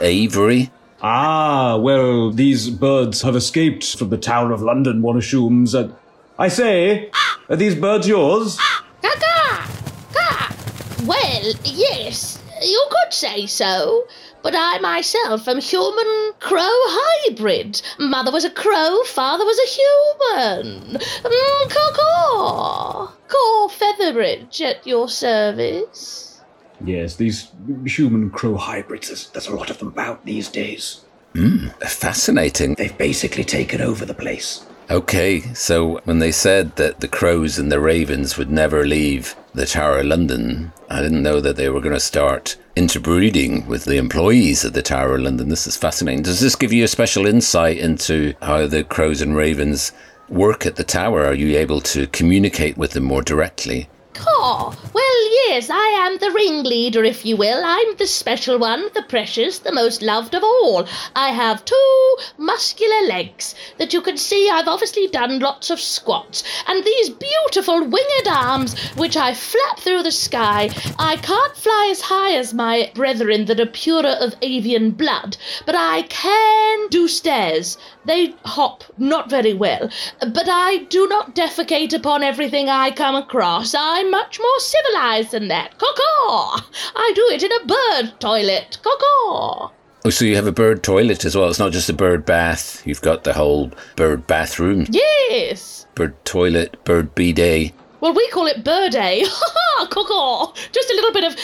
aviary? 0.00 0.70
Ah, 1.02 1.76
well, 1.76 2.30
these 2.30 2.70
birds 2.70 3.22
have 3.22 3.36
escaped 3.36 3.98
from 3.98 4.08
the 4.08 4.18
Tower 4.18 4.52
of 4.52 4.62
London, 4.62 5.02
one 5.02 5.18
assumes. 5.18 5.74
Uh, 5.74 5.92
I 6.38 6.48
say, 6.48 7.10
are 7.48 7.56
these 7.56 7.74
birds 7.74 8.08
yours? 8.08 8.58
Well, 11.06 11.52
yes, 11.62 12.42
you 12.62 12.86
could 12.90 13.12
say 13.12 13.46
so. 13.46 14.06
But 14.42 14.54
I 14.56 14.78
myself 14.78 15.46
am 15.48 15.60
human 15.60 16.32
crow 16.40 16.60
hybrid. 16.62 17.80
Mother 17.98 18.32
was 18.32 18.44
a 18.44 18.50
crow, 18.50 19.02
father 19.04 19.44
was 19.44 19.58
a 19.58 20.62
human. 20.62 20.98
Mm, 20.98 21.70
caw-caw. 21.70 23.12
Caw 23.28 23.68
Featherbridge 23.68 24.60
at 24.60 24.86
your 24.86 25.08
service. 25.08 26.25
Yes, 26.84 27.16
these 27.16 27.50
human 27.86 28.30
crow 28.30 28.56
hybrids, 28.56 29.08
there's, 29.08 29.30
there's 29.30 29.46
a 29.48 29.54
lot 29.54 29.70
of 29.70 29.78
them 29.78 29.88
about 29.88 30.24
these 30.24 30.48
days. 30.48 31.04
Hmm, 31.34 31.68
fascinating. 31.80 32.74
They've 32.74 32.96
basically 32.96 33.44
taken 33.44 33.80
over 33.80 34.04
the 34.04 34.14
place. 34.14 34.64
Okay, 34.88 35.40
so 35.52 35.98
when 36.04 36.20
they 36.20 36.30
said 36.30 36.76
that 36.76 37.00
the 37.00 37.08
crows 37.08 37.58
and 37.58 37.72
the 37.72 37.80
ravens 37.80 38.38
would 38.38 38.50
never 38.50 38.86
leave 38.86 39.34
the 39.52 39.66
Tower 39.66 39.98
of 39.98 40.06
London, 40.06 40.72
I 40.88 41.02
didn't 41.02 41.24
know 41.24 41.40
that 41.40 41.56
they 41.56 41.68
were 41.68 41.80
going 41.80 41.94
to 41.94 42.00
start 42.00 42.56
interbreeding 42.76 43.66
with 43.66 43.84
the 43.84 43.96
employees 43.96 44.64
of 44.64 44.74
the 44.74 44.82
Tower 44.82 45.16
of 45.16 45.22
London. 45.22 45.48
This 45.48 45.66
is 45.66 45.76
fascinating. 45.76 46.22
Does 46.22 46.40
this 46.40 46.54
give 46.54 46.72
you 46.72 46.84
a 46.84 46.88
special 46.88 47.26
insight 47.26 47.78
into 47.78 48.34
how 48.40 48.68
the 48.68 48.84
crows 48.84 49.20
and 49.20 49.34
ravens 49.34 49.90
work 50.28 50.66
at 50.66 50.76
the 50.76 50.84
tower? 50.84 51.24
Are 51.24 51.34
you 51.34 51.58
able 51.58 51.80
to 51.80 52.06
communicate 52.08 52.78
with 52.78 52.92
them 52.92 53.04
more 53.04 53.22
directly? 53.22 53.88
Caw. 54.14 54.74
Well, 54.92 55.05
yes, 55.48 55.70
I 55.70 55.86
am 56.04 56.18
the 56.18 56.32
ringleader, 56.32 57.04
if 57.04 57.24
you 57.24 57.36
will. 57.36 57.62
I'm 57.64 57.96
the 57.96 58.06
special 58.06 58.58
one, 58.58 58.88
the 58.94 59.02
precious, 59.02 59.60
the 59.60 59.72
most 59.72 60.02
loved 60.02 60.34
of 60.34 60.42
all. 60.42 60.88
I 61.14 61.28
have 61.28 61.64
two 61.64 62.16
muscular 62.36 63.06
legs 63.06 63.54
that 63.78 63.92
you 63.92 64.00
can 64.00 64.16
see 64.16 64.50
I've 64.50 64.66
obviously 64.66 65.06
done 65.06 65.38
lots 65.38 65.70
of 65.70 65.78
squats, 65.78 66.42
and 66.66 66.82
these 66.82 67.10
beautiful 67.10 67.78
winged 67.78 68.28
arms 68.28 68.76
which 68.96 69.16
I 69.16 69.34
flap 69.34 69.78
through 69.78 70.02
the 70.02 70.10
sky. 70.10 70.70
I 70.98 71.16
can't 71.16 71.56
fly 71.56 71.88
as 71.92 72.00
high 72.00 72.34
as 72.34 72.52
my 72.52 72.90
brethren 72.94 73.44
that 73.44 73.60
are 73.60 73.66
purer 73.66 74.16
of 74.20 74.34
avian 74.42 74.90
blood, 74.90 75.36
but 75.64 75.76
I 75.76 76.02
can 76.02 76.88
do 76.88 77.06
stairs. 77.06 77.78
They 78.04 78.34
hop 78.44 78.82
not 78.98 79.30
very 79.30 79.54
well, 79.54 79.90
but 80.20 80.48
I 80.48 80.78
do 80.90 81.06
not 81.08 81.36
defecate 81.36 81.92
upon 81.92 82.24
everything 82.24 82.68
I 82.68 82.90
come 82.90 83.14
across. 83.14 83.74
I'm 83.76 84.10
much 84.10 84.40
more 84.40 84.60
civilized 84.60 85.35
that. 85.48 85.78
Caw-caw! 85.78 86.60
I 86.96 87.12
do 87.14 87.28
it 87.32 87.42
in 87.42 87.52
a 87.52 87.66
bird 87.66 88.20
toilet. 88.20 88.78
Caw-caw! 88.82 89.70
Oh, 90.04 90.10
so 90.10 90.24
you 90.24 90.36
have 90.36 90.46
a 90.46 90.52
bird 90.52 90.82
toilet 90.82 91.24
as 91.24 91.36
well. 91.36 91.48
It's 91.48 91.58
not 91.58 91.72
just 91.72 91.88
a 91.88 91.92
bird 91.92 92.24
bath. 92.24 92.82
You've 92.86 93.00
got 93.02 93.24
the 93.24 93.32
whole 93.32 93.72
bird 93.96 94.26
bathroom, 94.26 94.86
Yes! 94.90 95.86
bird 95.94 96.14
toilet, 96.24 96.82
bird 96.84 97.14
bidet. 97.14 97.72
Well, 98.00 98.12
we 98.14 98.28
call 98.30 98.46
it 98.46 98.62
bird 98.62 98.92
day. 98.92 99.24
Ha 99.26 99.52
ha! 99.54 99.86
Caw-caw! 99.88 100.52
Just 100.72 100.90
a 100.90 100.94
little 100.94 101.12
bit 101.12 101.24
of 101.24 101.36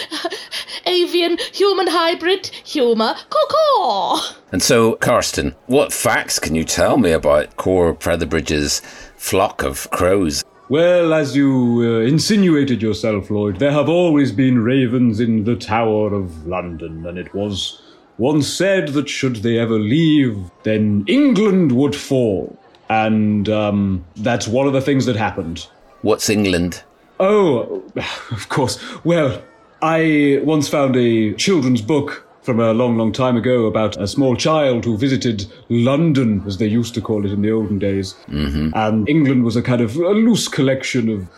avian 0.87 1.39
human 1.53 1.87
hybrid 1.89 2.47
humour. 2.47 3.15
Caw-caw! 3.31 4.35
And 4.53 4.63
so, 4.63 4.95
Carston, 4.97 5.55
what 5.67 5.93
facts 5.93 6.39
can 6.39 6.55
you 6.55 6.65
tell 6.65 6.99
me 6.99 7.11
about 7.13 7.57
Caw 7.57 7.95
Featherbridge's 7.95 8.81
flock 9.17 9.63
of 9.63 9.91
crows? 9.91 10.45
Well, 10.73 11.13
as 11.13 11.37
you 11.37 11.83
uh, 11.83 12.01
insinuated 12.01 12.81
yourself, 12.81 13.29
Lloyd, 13.29 13.59
there 13.59 13.73
have 13.73 13.91
always 13.91 14.33
been 14.33 14.65
ravens 14.65 15.21
in 15.21 15.45
the 15.45 15.55
Tower 15.55 16.15
of 16.15 16.47
London, 16.47 17.05
and 17.05 17.19
it 17.19 17.35
was 17.35 17.83
once 18.17 18.49
said 18.49 18.89
that 18.95 19.07
should 19.07 19.37
they 19.37 19.59
ever 19.59 19.79
leave, 19.79 20.39
then 20.63 21.05
England 21.07 21.73
would 21.73 21.95
fall. 21.95 22.59
And 22.89 23.51
um, 23.51 24.03
that's 24.17 24.49
one 24.49 24.67
of 24.67 24.73
the 24.73 24.81
things 24.81 25.05
that 25.05 25.15
happened. 25.15 25.69
What's 26.01 26.31
England? 26.31 26.83
Oh, 27.21 27.83
of 28.31 28.49
course. 28.49 28.83
Well, 29.05 29.43
I 29.83 30.41
once 30.43 30.71
found 30.71 30.97
a 30.97 31.35
children's 31.35 31.83
book 31.83 32.27
from 32.43 32.59
a 32.59 32.73
long, 32.73 32.97
long 32.97 33.13
time 33.13 33.37
ago 33.37 33.67
about 33.67 33.97
a 33.97 34.07
small 34.07 34.37
child 34.37 34.85
who 34.85 34.99
visited 34.99 35.47
London, 35.69 36.43
as 36.47 36.59
they 36.59 36.67
used 36.67 36.95
to 36.95 37.01
call 37.01 37.25
it 37.25 37.33
in 37.33 37.43
the 37.43 37.51
olden 37.51 37.79
days. 37.79 38.15
Mm-hmm. 38.29 38.71
And 38.75 39.09
England 39.09 39.45
was 39.45 39.57
a 39.57 39.63
kind 39.63 39.81
of 39.81 39.97
a 39.97 40.11
loose 40.11 40.49
collection 40.49 41.09
of 41.09 41.29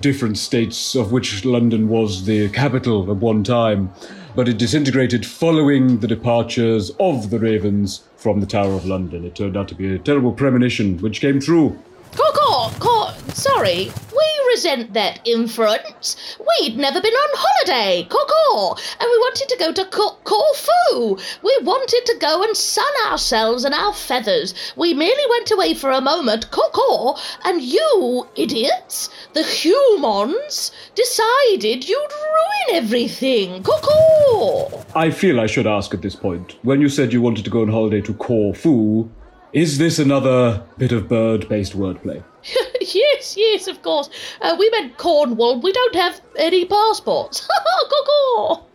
different 0.00 0.38
states, 0.38 0.94
of 0.94 1.12
which 1.12 1.44
London 1.44 1.88
was 1.88 2.24
the 2.24 2.48
capital 2.50 3.10
at 3.10 3.16
one 3.16 3.44
time. 3.44 3.92
But 4.34 4.48
it 4.48 4.56
disintegrated 4.56 5.26
following 5.26 5.98
the 5.98 6.06
departures 6.06 6.90
of 6.98 7.30
the 7.30 7.38
Ravens 7.38 8.04
from 8.16 8.40
the 8.40 8.46
Tower 8.46 8.72
of 8.72 8.86
London. 8.86 9.24
It 9.24 9.34
turned 9.34 9.56
out 9.56 9.68
to 9.68 9.74
be 9.74 9.94
a 9.94 9.98
terrible 9.98 10.32
premonition, 10.32 10.98
which 10.98 11.20
came 11.20 11.38
true. 11.38 11.78
Caw-caw! 12.12 12.72
Caw! 12.78 13.14
Sorry, 13.34 13.92
we 14.16 14.31
resent 14.52 14.92
that 14.92 15.20
inference. 15.24 16.36
We'd 16.38 16.76
never 16.76 17.00
been 17.00 17.12
on 17.12 17.30
holiday, 17.32 18.06
caw 18.08 18.74
and 19.00 19.08
we 19.10 19.18
wanted 19.18 19.48
to 19.48 19.56
go 19.58 19.72
to 19.72 19.84
Cor- 19.86 20.16
Corfu. 20.24 21.22
We 21.42 21.58
wanted 21.62 22.02
to 22.06 22.18
go 22.20 22.42
and 22.42 22.56
sun 22.56 22.92
ourselves 23.06 23.64
and 23.64 23.74
our 23.74 23.94
feathers. 23.94 24.54
We 24.76 24.92
merely 24.92 25.24
went 25.30 25.50
away 25.50 25.74
for 25.74 25.90
a 25.90 26.00
moment, 26.00 26.50
caw 26.50 27.18
and 27.44 27.62
you 27.62 28.26
idiots, 28.36 29.08
the 29.32 29.42
humans, 29.42 30.72
decided 30.94 31.88
you'd 31.88 32.12
ruin 32.12 32.82
everything, 32.82 33.62
caw 33.62 34.82
I 34.94 35.10
feel 35.10 35.40
I 35.40 35.46
should 35.46 35.66
ask 35.66 35.94
at 35.94 36.02
this 36.02 36.14
point. 36.16 36.56
When 36.62 36.80
you 36.80 36.88
said 36.90 37.12
you 37.12 37.22
wanted 37.22 37.44
to 37.44 37.50
go 37.50 37.62
on 37.62 37.68
holiday 37.68 38.02
to 38.02 38.14
Corfu, 38.14 39.08
is 39.52 39.78
this 39.78 39.98
another 39.98 40.62
bit 40.76 40.92
of 40.92 41.08
bird 41.08 41.48
based 41.48 41.76
wordplay? 41.76 42.22
yes, 42.80 43.36
yes, 43.36 43.66
of 43.68 43.82
course. 43.82 44.10
Uh, 44.40 44.56
we 44.58 44.68
meant 44.70 44.96
Cornwall. 44.98 45.60
We 45.60 45.72
don't 45.72 45.94
have 45.94 46.20
any 46.36 46.64
passports. 46.64 47.48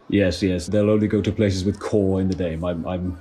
Yes, 0.09 0.41
yes, 0.41 0.67
they'll 0.67 0.89
only 0.89 1.07
go 1.07 1.21
to 1.21 1.31
places 1.33 1.65
with 1.65 1.81
core 1.81 2.21
in 2.21 2.29
the 2.29 2.36
name. 2.36 2.63
I'm. 2.63 2.88
I'm... 2.88 3.19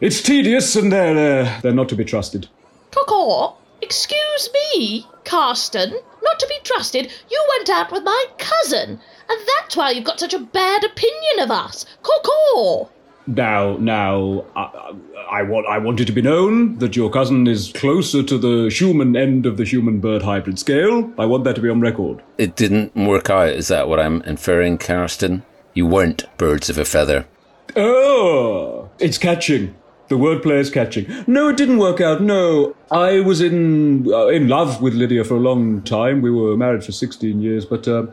It's 0.00 0.20
tedious 0.20 0.76
and 0.76 0.92
they're, 0.92 1.44
uh, 1.44 1.60
they're 1.62 1.72
not 1.72 1.88
to 1.88 1.96
be 1.96 2.04
trusted. 2.04 2.48
Caw 2.90 3.54
Excuse 3.80 4.50
me, 4.52 5.06
Carston. 5.24 5.90
Not 6.22 6.38
to 6.40 6.46
be 6.48 6.58
trusted, 6.64 7.10
you 7.30 7.46
went 7.56 7.70
out 7.70 7.92
with 7.92 8.02
my 8.02 8.24
cousin, 8.36 9.00
and 9.28 9.40
that's 9.46 9.76
why 9.76 9.90
you've 9.90 10.04
got 10.04 10.20
such 10.20 10.34
a 10.34 10.38
bad 10.38 10.84
opinion 10.84 11.40
of 11.40 11.50
us. 11.50 11.86
Caw 12.02 12.88
Now, 13.26 13.76
now, 13.78 14.44
I, 14.54 14.92
I, 15.30 15.42
want, 15.42 15.66
I 15.66 15.78
want 15.78 16.00
it 16.00 16.04
to 16.04 16.12
be 16.12 16.22
known 16.22 16.78
that 16.78 16.94
your 16.94 17.10
cousin 17.10 17.48
is 17.48 17.72
closer 17.74 18.22
to 18.22 18.38
the 18.38 18.70
human 18.70 19.16
end 19.16 19.46
of 19.46 19.56
the 19.56 19.64
human 19.64 19.98
bird 19.98 20.22
hybrid 20.22 20.58
scale. 20.58 21.12
I 21.18 21.26
want 21.26 21.42
that 21.44 21.56
to 21.56 21.60
be 21.60 21.68
on 21.68 21.80
record. 21.80 22.22
It 22.38 22.54
didn't 22.54 22.94
work 22.94 23.28
out, 23.28 23.48
is 23.48 23.68
that 23.68 23.88
what 23.88 23.98
I'm 23.98 24.22
inferring, 24.22 24.78
Carston? 24.78 25.42
You 25.74 25.86
weren't 25.86 26.24
birds 26.38 26.70
of 26.70 26.78
a 26.78 26.84
feather. 26.84 27.26
Oh, 27.74 28.90
it's 29.00 29.18
catching. 29.18 29.74
The 30.08 30.14
wordplay 30.14 30.60
is 30.60 30.70
catching. 30.70 31.06
No, 31.26 31.48
it 31.48 31.56
didn't 31.56 31.78
work 31.78 32.00
out. 32.00 32.22
No, 32.22 32.76
I 32.92 33.18
was 33.20 33.40
in 33.40 34.06
uh, 34.12 34.28
in 34.28 34.46
love 34.46 34.80
with 34.80 34.94
Lydia 34.94 35.24
for 35.24 35.34
a 35.34 35.40
long 35.40 35.82
time. 35.82 36.22
We 36.22 36.30
were 36.30 36.56
married 36.56 36.84
for 36.84 36.92
sixteen 36.92 37.42
years, 37.42 37.66
but 37.66 37.88
uh, 37.88 38.06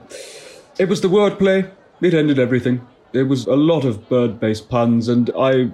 it 0.79 0.89
was 0.89 1.01
the 1.01 1.07
wordplay. 1.07 1.69
It 2.01 2.15
ended 2.15 2.39
everything. 2.39 2.81
There 3.13 3.25
was 3.25 3.45
a 3.45 3.55
lot 3.55 3.85
of 3.85 4.09
bird-based 4.09 4.69
puns, 4.69 5.07
and 5.07 5.29
I 5.37 5.71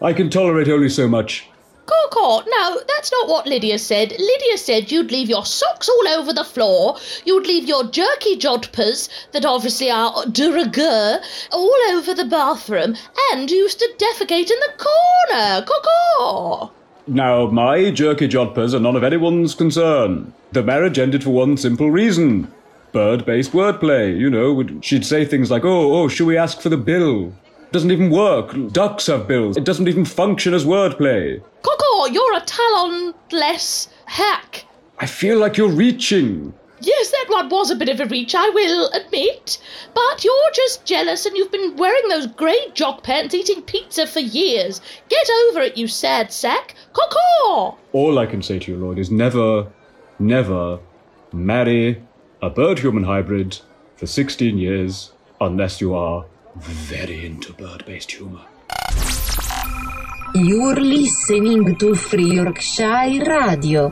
I 0.00 0.12
can 0.14 0.30
tolerate 0.30 0.68
only 0.68 0.88
so 0.88 1.06
much. 1.06 1.46
Caw 1.86 2.08
Caw, 2.10 2.42
no, 2.46 2.80
that's 2.88 3.12
not 3.12 3.28
what 3.28 3.46
Lydia 3.46 3.78
said. 3.78 4.12
Lydia 4.12 4.56
said 4.56 4.90
you'd 4.90 5.12
leave 5.12 5.28
your 5.28 5.44
socks 5.44 5.90
all 5.90 6.08
over 6.08 6.32
the 6.32 6.42
floor, 6.42 6.96
you'd 7.26 7.46
leave 7.46 7.68
your 7.68 7.84
jerky 7.84 8.36
jodhpurs, 8.38 9.10
that 9.32 9.44
obviously 9.44 9.90
are 9.90 10.24
de 10.24 10.50
rigueur, 10.50 11.20
all 11.52 11.76
over 11.90 12.14
the 12.14 12.24
bathroom, 12.24 12.96
and 13.32 13.50
you 13.50 13.58
used 13.58 13.78
to 13.80 13.94
defecate 13.98 14.50
in 14.50 14.58
the 14.60 14.72
corner. 14.78 15.66
Caw 15.66 15.80
Caw. 15.82 16.70
Now, 17.06 17.46
my 17.48 17.90
jerky 17.90 18.26
jodhpurs 18.26 18.72
are 18.72 18.80
none 18.80 18.96
of 18.96 19.04
anyone's 19.04 19.54
concern. 19.54 20.32
The 20.52 20.62
marriage 20.62 20.98
ended 20.98 21.22
for 21.22 21.30
one 21.30 21.58
simple 21.58 21.90
reason. 21.90 22.50
Bird-based 22.94 23.50
wordplay, 23.50 24.16
you 24.16 24.30
know. 24.30 24.64
She'd 24.80 25.04
say 25.04 25.24
things 25.24 25.50
like, 25.50 25.64
oh, 25.64 25.96
oh, 25.96 26.06
should 26.06 26.28
we 26.28 26.36
ask 26.36 26.60
for 26.60 26.68
the 26.68 26.76
bill? 26.76 27.26
It 27.26 27.72
Doesn't 27.72 27.90
even 27.90 28.08
work. 28.08 28.54
Ducks 28.70 29.08
have 29.08 29.26
bills. 29.26 29.56
It 29.56 29.64
doesn't 29.64 29.88
even 29.88 30.04
function 30.04 30.54
as 30.54 30.64
wordplay. 30.64 31.42
Caw, 31.62 32.06
you're 32.06 32.36
a 32.36 32.40
talonless 32.42 33.88
hack. 34.06 34.64
I 35.00 35.06
feel 35.06 35.38
like 35.38 35.56
you're 35.56 35.72
reaching. 35.72 36.54
Yes, 36.82 37.10
that 37.10 37.26
one 37.30 37.48
was 37.48 37.72
a 37.72 37.74
bit 37.74 37.88
of 37.88 37.98
a 37.98 38.06
reach, 38.06 38.32
I 38.32 38.48
will 38.50 38.88
admit. 38.92 39.58
But 39.92 40.22
you're 40.22 40.50
just 40.52 40.84
jealous 40.84 41.26
and 41.26 41.36
you've 41.36 41.50
been 41.50 41.74
wearing 41.76 42.08
those 42.08 42.28
grey 42.28 42.70
jock 42.74 43.02
pants 43.02 43.34
eating 43.34 43.62
pizza 43.62 44.06
for 44.06 44.20
years. 44.20 44.80
Get 45.08 45.28
over 45.48 45.62
it, 45.62 45.76
you 45.76 45.88
sad 45.88 46.32
sack. 46.32 46.76
Caw. 46.92 47.74
All 47.92 48.18
I 48.20 48.26
can 48.26 48.40
say 48.40 48.60
to 48.60 48.70
you, 48.70 48.78
Lloyd, 48.78 49.00
is 49.00 49.10
never, 49.10 49.66
never 50.20 50.78
marry 51.32 52.00
a 52.44 52.50
bird 52.50 52.78
human 52.78 53.04
hybrid 53.04 53.58
for 53.96 54.06
16 54.06 54.58
years 54.58 55.12
unless 55.40 55.80
you 55.80 55.94
are 55.94 56.26
very 56.56 57.24
into 57.24 57.54
bird 57.54 57.82
based 57.86 58.12
humor. 58.12 58.42
You're 60.34 60.76
listening 60.76 61.74
to 61.78 61.94
Free 61.94 62.32
Yorkshire 62.34 63.24
Radio. 63.26 63.88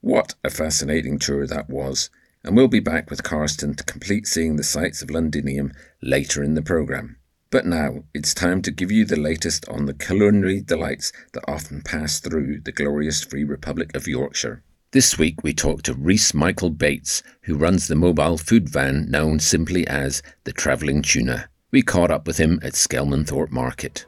What 0.00 0.36
a 0.42 0.48
fascinating 0.48 1.18
tour 1.18 1.46
that 1.46 1.68
was. 1.68 2.08
And 2.44 2.56
we'll 2.56 2.66
be 2.66 2.80
back 2.80 3.10
with 3.10 3.22
Carston 3.22 3.74
to 3.74 3.84
complete 3.84 4.26
seeing 4.26 4.56
the 4.56 4.64
sights 4.64 5.02
of 5.02 5.10
Londinium 5.10 5.72
later 6.02 6.42
in 6.42 6.54
the 6.54 6.62
programme. 6.62 7.18
But 7.50 7.66
now 7.66 8.04
it's 8.14 8.32
time 8.32 8.62
to 8.62 8.70
give 8.70 8.90
you 8.90 9.04
the 9.04 9.20
latest 9.20 9.68
on 9.68 9.84
the 9.84 9.92
culinary 9.92 10.62
delights 10.62 11.12
that 11.34 11.44
often 11.46 11.82
pass 11.82 12.20
through 12.20 12.60
the 12.60 12.72
glorious 12.72 13.22
Free 13.22 13.44
Republic 13.44 13.94
of 13.94 14.08
Yorkshire. 14.08 14.62
This 14.92 15.16
week 15.16 15.42
we 15.42 15.54
talked 15.54 15.86
to 15.86 15.94
Reese 15.94 16.34
Michael 16.34 16.68
Bates, 16.68 17.22
who 17.44 17.56
runs 17.56 17.88
the 17.88 17.94
mobile 17.94 18.36
food 18.36 18.68
van 18.68 19.10
known 19.10 19.40
simply 19.40 19.86
as 19.86 20.22
the 20.44 20.52
Travelling 20.52 21.00
Tuna. 21.00 21.48
We 21.70 21.80
caught 21.80 22.10
up 22.10 22.26
with 22.26 22.36
him 22.36 22.60
at 22.62 22.74
Skelmanthorpe 22.74 23.50
Market. 23.50 24.04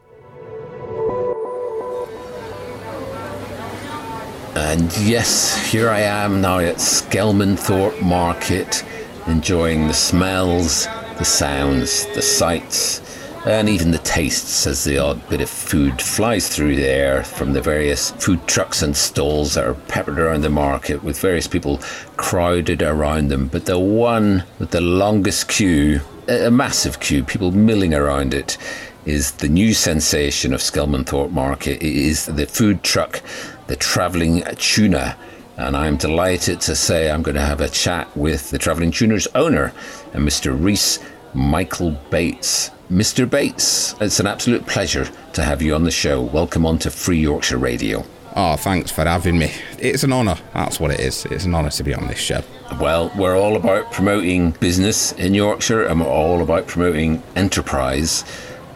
And 4.55 4.95
yes, 4.99 5.73
here 5.73 5.89
I 5.89 6.01
am 6.01 6.43
now 6.43 6.59
at 6.59 6.77
Skelmanthorpe 6.77 8.03
Market, 8.03 8.85
enjoying 9.27 9.87
the 9.87 9.95
smells, 9.95 10.85
the 11.17 11.25
sounds, 11.25 12.05
the 12.15 12.21
sights, 12.21 13.01
and 13.45 13.69
even 13.69 13.91
the 13.91 13.99
tastes 13.99 14.67
as 14.67 14.85
the 14.85 14.97
odd 14.97 15.29
bit 15.29 15.43
of 15.43 15.51
food 15.51 16.01
flies 16.01 16.49
through 16.49 16.77
the 16.77 16.87
air 16.87 17.23
from 17.23 17.53
the 17.53 17.61
various 17.61 18.11
food 18.13 18.47
trucks 18.47 18.81
and 18.81 18.97
stalls 18.97 19.55
that 19.55 19.67
are 19.67 19.75
peppered 19.75 20.19
around 20.19 20.41
the 20.41 20.51
market 20.51 21.05
with 21.05 21.21
various 21.21 21.47
people 21.47 21.79
crowded 22.17 22.83
around 22.83 23.29
them. 23.29 23.49
But 23.49 23.67
the 23.67 23.79
one 23.79 24.45
with 24.59 24.71
the 24.71 24.81
longest 24.81 25.49
queue, 25.49 26.01
a 26.27 26.51
massive 26.51 27.01
queue, 27.01 27.23
people 27.23 27.51
milling 27.51 27.93
around 27.93 28.33
it, 28.33 28.57
is 29.05 29.33
the 29.33 29.49
new 29.51 29.75
sensation 29.75 30.55
of 30.55 30.61
Skelmanthorpe 30.61 31.31
Market. 31.31 31.83
It 31.83 31.97
is 31.97 32.25
the 32.25 32.47
food 32.47 32.83
truck, 32.83 33.21
the 33.67 33.77
travelling 33.77 34.43
tuna. 34.57 35.19
And 35.59 35.77
I'm 35.77 35.99
delighted 35.99 36.63
to 36.63 36.75
say 36.75 37.11
I'm 37.11 37.23
going 37.23 37.37
to 37.37 37.43
have 37.43 37.61
a 37.61 37.69
chat 37.69 38.17
with 38.17 38.51
the 38.51 38.59
Travelling 38.59 38.91
Tuna's 38.91 39.29
owner, 39.37 39.73
and 40.13 40.27
Mr. 40.27 40.57
Reese 40.59 40.99
Michael 41.33 41.93
Bates. 42.11 42.71
Mr. 42.91 43.29
Bates, 43.29 43.95
it's 43.99 44.21
an 44.21 44.27
absolute 44.27 44.67
pleasure 44.67 45.09
to 45.33 45.43
have 45.43 45.63
you 45.63 45.75
on 45.75 45.85
the 45.85 45.91
show. 45.91 46.21
Welcome 46.21 46.67
on 46.67 46.79
to 46.81 46.91
Free 46.91 47.19
Yorkshire 47.19 47.57
Radio. 47.57 48.05
Oh, 48.37 48.57
thanks 48.57 48.91
for 48.91 49.05
having 49.05 49.39
me. 49.39 49.51
It's 49.79 50.03
an 50.03 50.13
honour. 50.13 50.37
That's 50.53 50.79
what 50.79 50.91
it 50.91 51.01
is. 51.01 51.25
It's 51.27 51.47
an 51.47 51.55
honour 51.55 51.71
to 51.71 51.83
be 51.83 51.95
on 51.95 52.09
this 52.09 52.19
show. 52.19 52.43
Well, 52.79 53.11
we're 53.17 53.39
all 53.39 53.57
about 53.57 53.91
promoting 53.91 54.51
business 54.53 55.13
in 55.13 55.33
Yorkshire 55.33 55.85
and 55.85 56.01
we're 56.01 56.07
all 56.07 56.43
about 56.43 56.67
promoting 56.67 57.23
enterprise. 57.37 58.23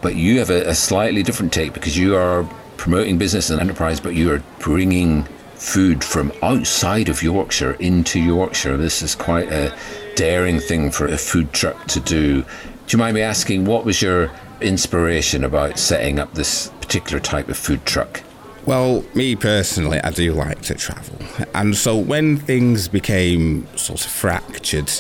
But 0.01 0.15
you 0.17 0.39
have 0.39 0.49
a, 0.49 0.69
a 0.69 0.75
slightly 0.75 1.23
different 1.23 1.53
take 1.53 1.75
because 1.75 1.99
you 1.99 2.17
are 2.17 2.45
promoting 2.79 3.19
business 3.19 3.51
and 3.51 3.61
enterprise, 3.61 4.01
but 4.01 4.15
you 4.15 4.33
are 4.33 4.43
bringing 4.61 5.29
food 5.59 6.05
from 6.05 6.33
outside 6.43 7.09
of 7.09 7.23
Yorkshire 7.23 7.73
into 7.75 8.21
Yorkshire. 8.21 8.77
This 8.77 9.03
is 9.03 9.15
quite 9.15 9.51
a 9.53 9.77
daring 10.15 10.61
thing 10.61 10.91
for 10.91 11.07
a 11.07 11.19
food 11.19 11.53
truck 11.53 11.87
to 11.89 12.01
do. 12.01 12.43
Do 12.43 12.47
you 12.89 12.99
mind 12.99 13.15
me 13.15 13.23
asking 13.23 13.65
what 13.65 13.85
was 13.85 14.01
your 14.01 14.31
inspiration 14.61 15.45
about 15.45 15.79
setting 15.79 16.19
up 16.19 16.35
this 16.35 16.69
particular 16.81 17.21
type 17.21 17.49
of 17.49 17.57
food 17.57 17.85
truck? 17.85 18.23
Well, 18.67 19.05
me 19.15 19.35
personally, 19.35 20.01
I 20.01 20.11
do 20.11 20.33
like 20.33 20.63
to 20.63 20.75
travel. 20.75 21.19
And 21.55 21.77
so 21.77 21.97
when 21.97 22.37
things 22.37 22.87
became 22.87 23.67
sort 23.77 24.05
of 24.05 24.11
fractured, 24.11 24.91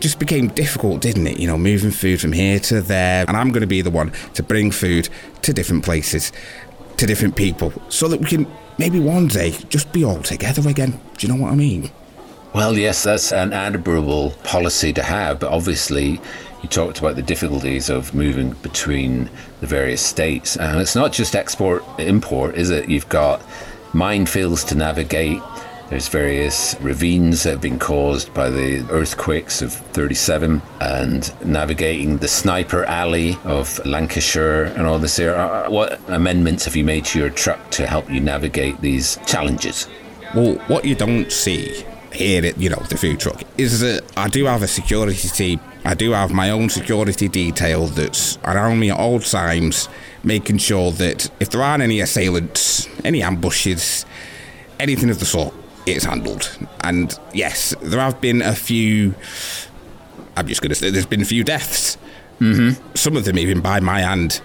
just 0.00 0.18
became 0.18 0.48
difficult, 0.48 1.00
didn't 1.00 1.26
it? 1.26 1.38
You 1.38 1.46
know, 1.46 1.56
moving 1.56 1.90
food 1.90 2.20
from 2.20 2.32
here 2.32 2.58
to 2.60 2.82
there. 2.82 3.24
And 3.26 3.36
I'm 3.36 3.50
going 3.50 3.62
to 3.62 3.66
be 3.66 3.82
the 3.82 3.90
one 3.90 4.12
to 4.34 4.42
bring 4.42 4.70
food 4.70 5.08
to 5.42 5.52
different 5.52 5.84
places, 5.84 6.32
to 6.98 7.06
different 7.06 7.36
people, 7.36 7.72
so 7.88 8.08
that 8.08 8.20
we 8.20 8.26
can 8.26 8.46
maybe 8.78 9.00
one 9.00 9.28
day 9.28 9.52
just 9.68 9.92
be 9.92 10.04
all 10.04 10.22
together 10.22 10.68
again. 10.68 11.00
Do 11.16 11.26
you 11.26 11.32
know 11.32 11.40
what 11.40 11.52
I 11.52 11.56
mean? 11.56 11.90
Well, 12.54 12.76
yes, 12.76 13.02
that's 13.02 13.32
an 13.32 13.52
admirable 13.52 14.32
policy 14.44 14.92
to 14.92 15.02
have, 15.02 15.40
but 15.40 15.50
obviously, 15.50 16.20
you 16.62 16.68
talked 16.68 16.98
about 16.98 17.16
the 17.16 17.22
difficulties 17.22 17.88
of 17.88 18.14
moving 18.14 18.50
between 18.62 19.30
the 19.60 19.66
various 19.66 20.02
states. 20.02 20.56
And 20.56 20.80
it's 20.80 20.94
not 20.94 21.12
just 21.12 21.34
export 21.34 21.82
import, 21.98 22.56
is 22.56 22.70
it? 22.70 22.88
You've 22.88 23.08
got 23.08 23.40
minefields 23.92 24.66
to 24.68 24.74
navigate. 24.74 25.40
There's 25.92 26.08
various 26.08 26.74
ravines 26.80 27.42
that 27.42 27.50
have 27.50 27.60
been 27.60 27.78
caused 27.78 28.32
by 28.32 28.48
the 28.48 28.80
earthquakes 28.88 29.60
of 29.60 29.74
37 29.74 30.62
and 30.80 31.44
navigating 31.44 32.16
the 32.16 32.28
sniper 32.28 32.86
alley 32.86 33.36
of 33.44 33.78
Lancashire 33.84 34.64
and 34.74 34.86
all 34.86 34.98
this 34.98 35.18
here. 35.18 35.34
Uh, 35.34 35.68
What 35.68 36.00
amendments 36.08 36.64
have 36.64 36.76
you 36.76 36.82
made 36.82 37.04
to 37.04 37.18
your 37.18 37.28
truck 37.28 37.70
to 37.72 37.86
help 37.86 38.10
you 38.10 38.20
navigate 38.20 38.80
these 38.80 39.18
challenges? 39.26 39.86
Well, 40.34 40.54
what 40.66 40.86
you 40.86 40.94
don't 40.94 41.30
see 41.30 41.84
here 42.10 42.42
at, 42.46 42.56
you 42.56 42.70
know, 42.70 42.82
the 42.88 42.96
food 42.96 43.20
truck 43.20 43.42
is 43.58 43.80
that 43.80 44.02
I 44.16 44.28
do 44.28 44.46
have 44.46 44.62
a 44.62 44.68
security 44.68 45.28
team. 45.28 45.60
I 45.84 45.92
do 45.92 46.12
have 46.12 46.32
my 46.32 46.48
own 46.48 46.70
security 46.70 47.28
detail 47.28 47.88
that's 47.88 48.38
around 48.44 48.80
me 48.80 48.90
at 48.90 48.98
all 48.98 49.20
times, 49.20 49.90
making 50.24 50.56
sure 50.56 50.90
that 50.92 51.30
if 51.38 51.50
there 51.50 51.62
aren't 51.62 51.82
any 51.82 52.00
assailants, 52.00 52.88
any 53.04 53.22
ambushes, 53.22 54.06
anything 54.80 55.10
of 55.10 55.18
the 55.18 55.26
sort, 55.26 55.52
it's 55.86 56.04
handled. 56.04 56.56
And 56.82 57.18
yes, 57.32 57.74
there 57.82 58.00
have 58.00 58.20
been 58.20 58.42
a 58.42 58.54
few. 58.54 59.14
I'm 60.36 60.46
just 60.46 60.62
going 60.62 60.70
to 60.70 60.74
say 60.74 60.90
there's 60.90 61.06
been 61.06 61.22
a 61.22 61.26
few 61.26 61.44
deaths. 61.44 61.98
Mm-hmm. 62.40 62.94
Some 62.94 63.16
of 63.16 63.24
them 63.24 63.38
even 63.38 63.60
by 63.60 63.80
my 63.80 64.00
hand. 64.00 64.40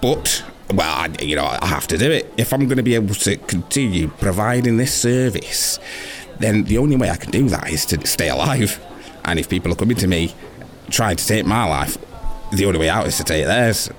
But 0.00 0.44
well, 0.72 0.94
I, 0.94 1.08
you 1.22 1.36
know, 1.36 1.44
I 1.44 1.66
have 1.66 1.86
to 1.88 1.98
do 1.98 2.10
it 2.10 2.32
if 2.36 2.52
I'm 2.52 2.66
going 2.66 2.76
to 2.76 2.82
be 2.82 2.94
able 2.94 3.14
to 3.14 3.36
continue 3.36 4.08
providing 4.08 4.76
this 4.76 4.94
service. 4.94 5.78
Then 6.38 6.64
the 6.64 6.78
only 6.78 6.96
way 6.96 7.10
I 7.10 7.16
can 7.16 7.30
do 7.30 7.48
that 7.48 7.70
is 7.70 7.84
to 7.86 8.06
stay 8.06 8.28
alive. 8.28 8.84
And 9.24 9.38
if 9.38 9.48
people 9.48 9.72
are 9.72 9.76
coming 9.76 9.96
to 9.96 10.06
me 10.06 10.34
trying 10.90 11.16
to 11.16 11.26
take 11.26 11.44
my 11.44 11.64
life, 11.64 11.98
the 12.52 12.64
only 12.66 12.78
way 12.78 12.88
out 12.88 13.06
is 13.06 13.16
to 13.18 13.24
take 13.24 13.44
theirs. 13.44 13.90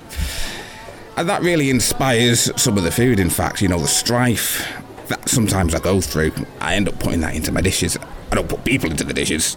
And 1.16 1.28
that 1.28 1.42
really 1.42 1.70
inspires 1.70 2.50
some 2.60 2.78
of 2.78 2.84
the 2.84 2.90
food, 2.90 3.20
in 3.20 3.30
fact, 3.30 3.60
you 3.60 3.68
know, 3.68 3.78
the 3.78 3.86
strife 3.86 4.79
that 5.10 5.28
sometimes 5.28 5.74
I 5.74 5.80
go 5.80 6.00
through. 6.00 6.32
I 6.60 6.74
end 6.74 6.88
up 6.88 6.98
putting 6.98 7.20
that 7.20 7.34
into 7.34 7.52
my 7.52 7.60
dishes. 7.60 7.96
I 8.32 8.34
don't 8.34 8.48
put 8.48 8.64
people 8.64 8.90
into 8.90 9.04
the 9.04 9.12
dishes. 9.12 9.56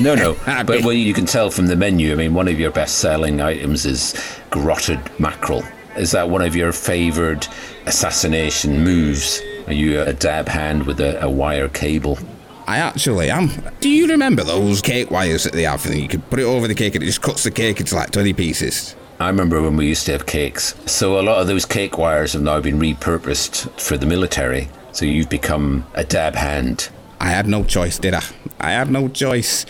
No, 0.00 0.14
no. 0.14 0.34
but 0.46 0.82
well, 0.82 0.92
you 0.92 1.12
can 1.12 1.26
tell 1.26 1.50
from 1.50 1.66
the 1.66 1.76
menu. 1.76 2.12
I 2.12 2.14
mean, 2.16 2.34
one 2.34 2.48
of 2.48 2.58
your 2.58 2.70
best-selling 2.70 3.40
items 3.40 3.86
is 3.86 4.14
grotted 4.50 5.00
mackerel. 5.20 5.62
Is 5.96 6.12
that 6.12 6.28
one 6.30 6.42
of 6.42 6.56
your 6.56 6.72
favoured 6.72 7.46
assassination 7.86 8.82
moves? 8.82 9.40
Are 9.66 9.72
you 9.72 10.00
a 10.00 10.12
dab 10.12 10.48
hand 10.48 10.86
with 10.86 11.00
a, 11.00 11.22
a 11.22 11.30
wire 11.30 11.68
cable? 11.68 12.18
I 12.66 12.78
actually 12.78 13.30
am. 13.30 13.50
Do 13.80 13.88
you 13.88 14.08
remember 14.08 14.42
those 14.42 14.80
cake 14.80 15.10
wires 15.10 15.44
that 15.44 15.52
they 15.52 15.64
have? 15.64 15.84
And 15.86 15.96
you 15.96 16.08
can 16.08 16.22
put 16.22 16.38
it 16.38 16.44
over 16.44 16.66
the 16.66 16.74
cake 16.74 16.94
and 16.94 17.02
it 17.02 17.06
just 17.06 17.22
cuts 17.22 17.44
the 17.44 17.50
cake 17.50 17.78
into 17.78 17.94
like 17.94 18.10
20 18.10 18.32
pieces. 18.32 18.96
I 19.20 19.28
remember 19.28 19.62
when 19.62 19.76
we 19.76 19.86
used 19.86 20.06
to 20.06 20.12
have 20.12 20.26
cakes. 20.26 20.74
So 20.86 21.20
a 21.20 21.22
lot 21.22 21.40
of 21.40 21.46
those 21.46 21.64
cake 21.64 21.98
wires 21.98 22.32
have 22.32 22.42
now 22.42 22.60
been 22.60 22.78
repurposed 22.78 23.68
for 23.80 23.96
the 23.96 24.06
military. 24.06 24.68
So 24.94 25.04
you've 25.04 25.28
become 25.28 25.84
a 25.94 26.04
dab 26.04 26.36
hand. 26.36 26.88
I 27.20 27.26
had 27.26 27.48
no 27.48 27.64
choice, 27.64 27.98
did 27.98 28.14
I? 28.14 28.22
I 28.60 28.70
had 28.70 28.90
no 28.90 29.08
choice. 29.08 29.66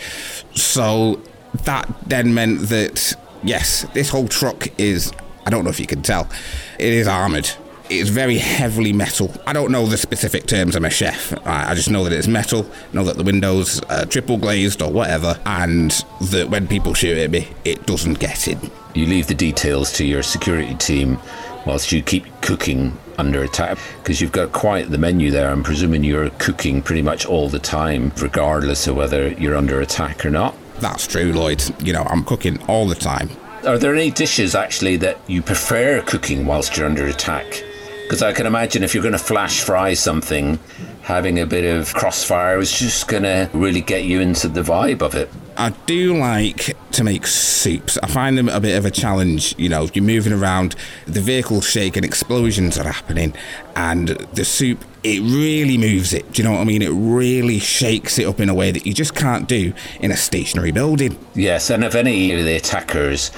So 0.53 1.19
that 1.63 1.91
then 2.05 2.35
meant 2.35 2.69
that, 2.69 3.15
yes, 3.43 3.87
this 3.95 4.09
whole 4.09 4.27
truck 4.27 4.67
is, 4.79 5.11
I 5.45 5.49
don't 5.49 5.63
know 5.63 5.71
if 5.71 5.79
you 5.79 5.87
can 5.87 6.03
tell, 6.03 6.29
it 6.77 6.93
is 6.93 7.07
armoured. 7.07 7.49
It's 7.89 8.09
very 8.09 8.37
heavily 8.37 8.93
metal. 8.93 9.31
I 9.47 9.53
don't 9.53 9.71
know 9.71 9.87
the 9.87 9.97
specific 9.97 10.45
terms. 10.45 10.75
I'm 10.75 10.85
a 10.85 10.89
chef. 10.89 11.33
I 11.45 11.71
I 11.71 11.75
just 11.75 11.89
know 11.89 12.03
that 12.03 12.13
it's 12.13 12.27
metal. 12.27 12.69
Know 12.93 13.03
that 13.03 13.17
the 13.17 13.23
windows 13.23 13.79
are 13.81 14.05
triple 14.05 14.37
glazed 14.37 14.81
or 14.81 14.91
whatever, 14.91 15.39
and 15.45 15.91
that 16.19 16.49
when 16.49 16.67
people 16.67 16.95
shoot 16.95 17.15
at 17.19 17.29
me, 17.29 17.47
it 17.63 17.85
doesn't 17.85 18.17
get 18.17 18.47
in. 18.47 18.59
You 18.95 19.05
leave 19.05 19.27
the 19.27 19.35
details 19.35 19.91
to 19.93 20.05
your 20.05 20.23
security 20.23 20.73
team 20.75 21.19
whilst 21.65 21.91
you 21.91 22.01
keep 22.01 22.25
cooking 22.41 22.97
under 23.17 23.43
attack 23.43 23.77
because 24.01 24.21
you've 24.21 24.31
got 24.31 24.51
quite 24.51 24.89
the 24.89 24.97
menu 24.97 25.31
there. 25.31 25.49
I'm 25.49 25.63
presuming 25.63 26.03
you're 26.03 26.29
cooking 26.31 26.81
pretty 26.81 27.01
much 27.01 27.25
all 27.25 27.49
the 27.49 27.59
time, 27.59 28.11
regardless 28.21 28.87
of 28.87 28.95
whether 28.95 29.29
you're 29.29 29.55
under 29.55 29.81
attack 29.81 30.25
or 30.25 30.29
not. 30.29 30.55
That's 30.79 31.07
true, 31.07 31.31
Lloyd. 31.31 31.63
You 31.85 31.93
know, 31.93 32.03
I'm 32.03 32.23
cooking 32.23 32.61
all 32.63 32.87
the 32.87 32.95
time. 32.95 33.29
Are 33.65 33.77
there 33.77 33.95
any 33.95 34.11
dishes 34.11 34.53
actually 34.53 34.97
that 34.97 35.17
you 35.27 35.41
prefer 35.41 36.01
cooking 36.01 36.45
whilst 36.45 36.77
you're 36.77 36.85
under 36.85 37.05
attack? 37.07 37.63
Because 38.03 38.21
I 38.21 38.33
can 38.33 38.45
imagine 38.45 38.83
if 38.83 38.93
you're 38.93 39.01
going 39.01 39.13
to 39.13 39.17
flash 39.17 39.61
fry 39.61 39.95
something, 39.95 40.59
having 41.01 41.39
a 41.39 41.45
bit 41.47 41.65
of 41.65 41.91
crossfire 41.95 42.59
is 42.59 42.77
just 42.77 43.07
going 43.07 43.23
to 43.23 43.49
really 43.53 43.81
get 43.81 44.03
you 44.03 44.21
into 44.21 44.47
the 44.47 44.61
vibe 44.61 45.01
of 45.01 45.15
it. 45.15 45.31
I 45.57 45.69
do 45.85 46.17
like 46.17 46.75
to 46.91 47.03
make 47.03 47.25
soups. 47.27 47.97
I 48.03 48.07
find 48.07 48.37
them 48.37 48.49
a 48.49 48.59
bit 48.59 48.77
of 48.77 48.85
a 48.85 48.91
challenge. 48.91 49.55
You 49.57 49.69
know, 49.69 49.87
you're 49.93 50.03
moving 50.03 50.33
around, 50.33 50.75
the 51.05 51.21
vehicle's 51.21 51.69
shaking, 51.69 52.03
explosions 52.03 52.77
are 52.77 52.91
happening, 52.91 53.33
and 53.75 54.09
the 54.09 54.43
soup, 54.43 54.83
it 55.03 55.21
really 55.21 55.77
moves 55.77 56.13
it. 56.13 56.31
Do 56.31 56.41
you 56.41 56.47
know 56.47 56.53
what 56.53 56.61
I 56.61 56.65
mean? 56.65 56.81
It 56.81 56.89
really 56.89 57.59
shakes 57.59 58.19
it 58.19 58.27
up 58.27 58.39
in 58.39 58.49
a 58.49 58.53
way 58.53 58.71
that 58.71 58.85
you 58.85 58.93
just 58.93 59.15
can't 59.15 59.47
do 59.47 59.73
in 59.99 60.11
a 60.11 60.17
stationary 60.17 60.71
building. 60.71 61.17
Yes, 61.35 61.69
and 61.69 61.83
if 61.83 61.95
any 61.95 62.33
of 62.33 62.43
the 62.43 62.55
attackers 62.55 63.31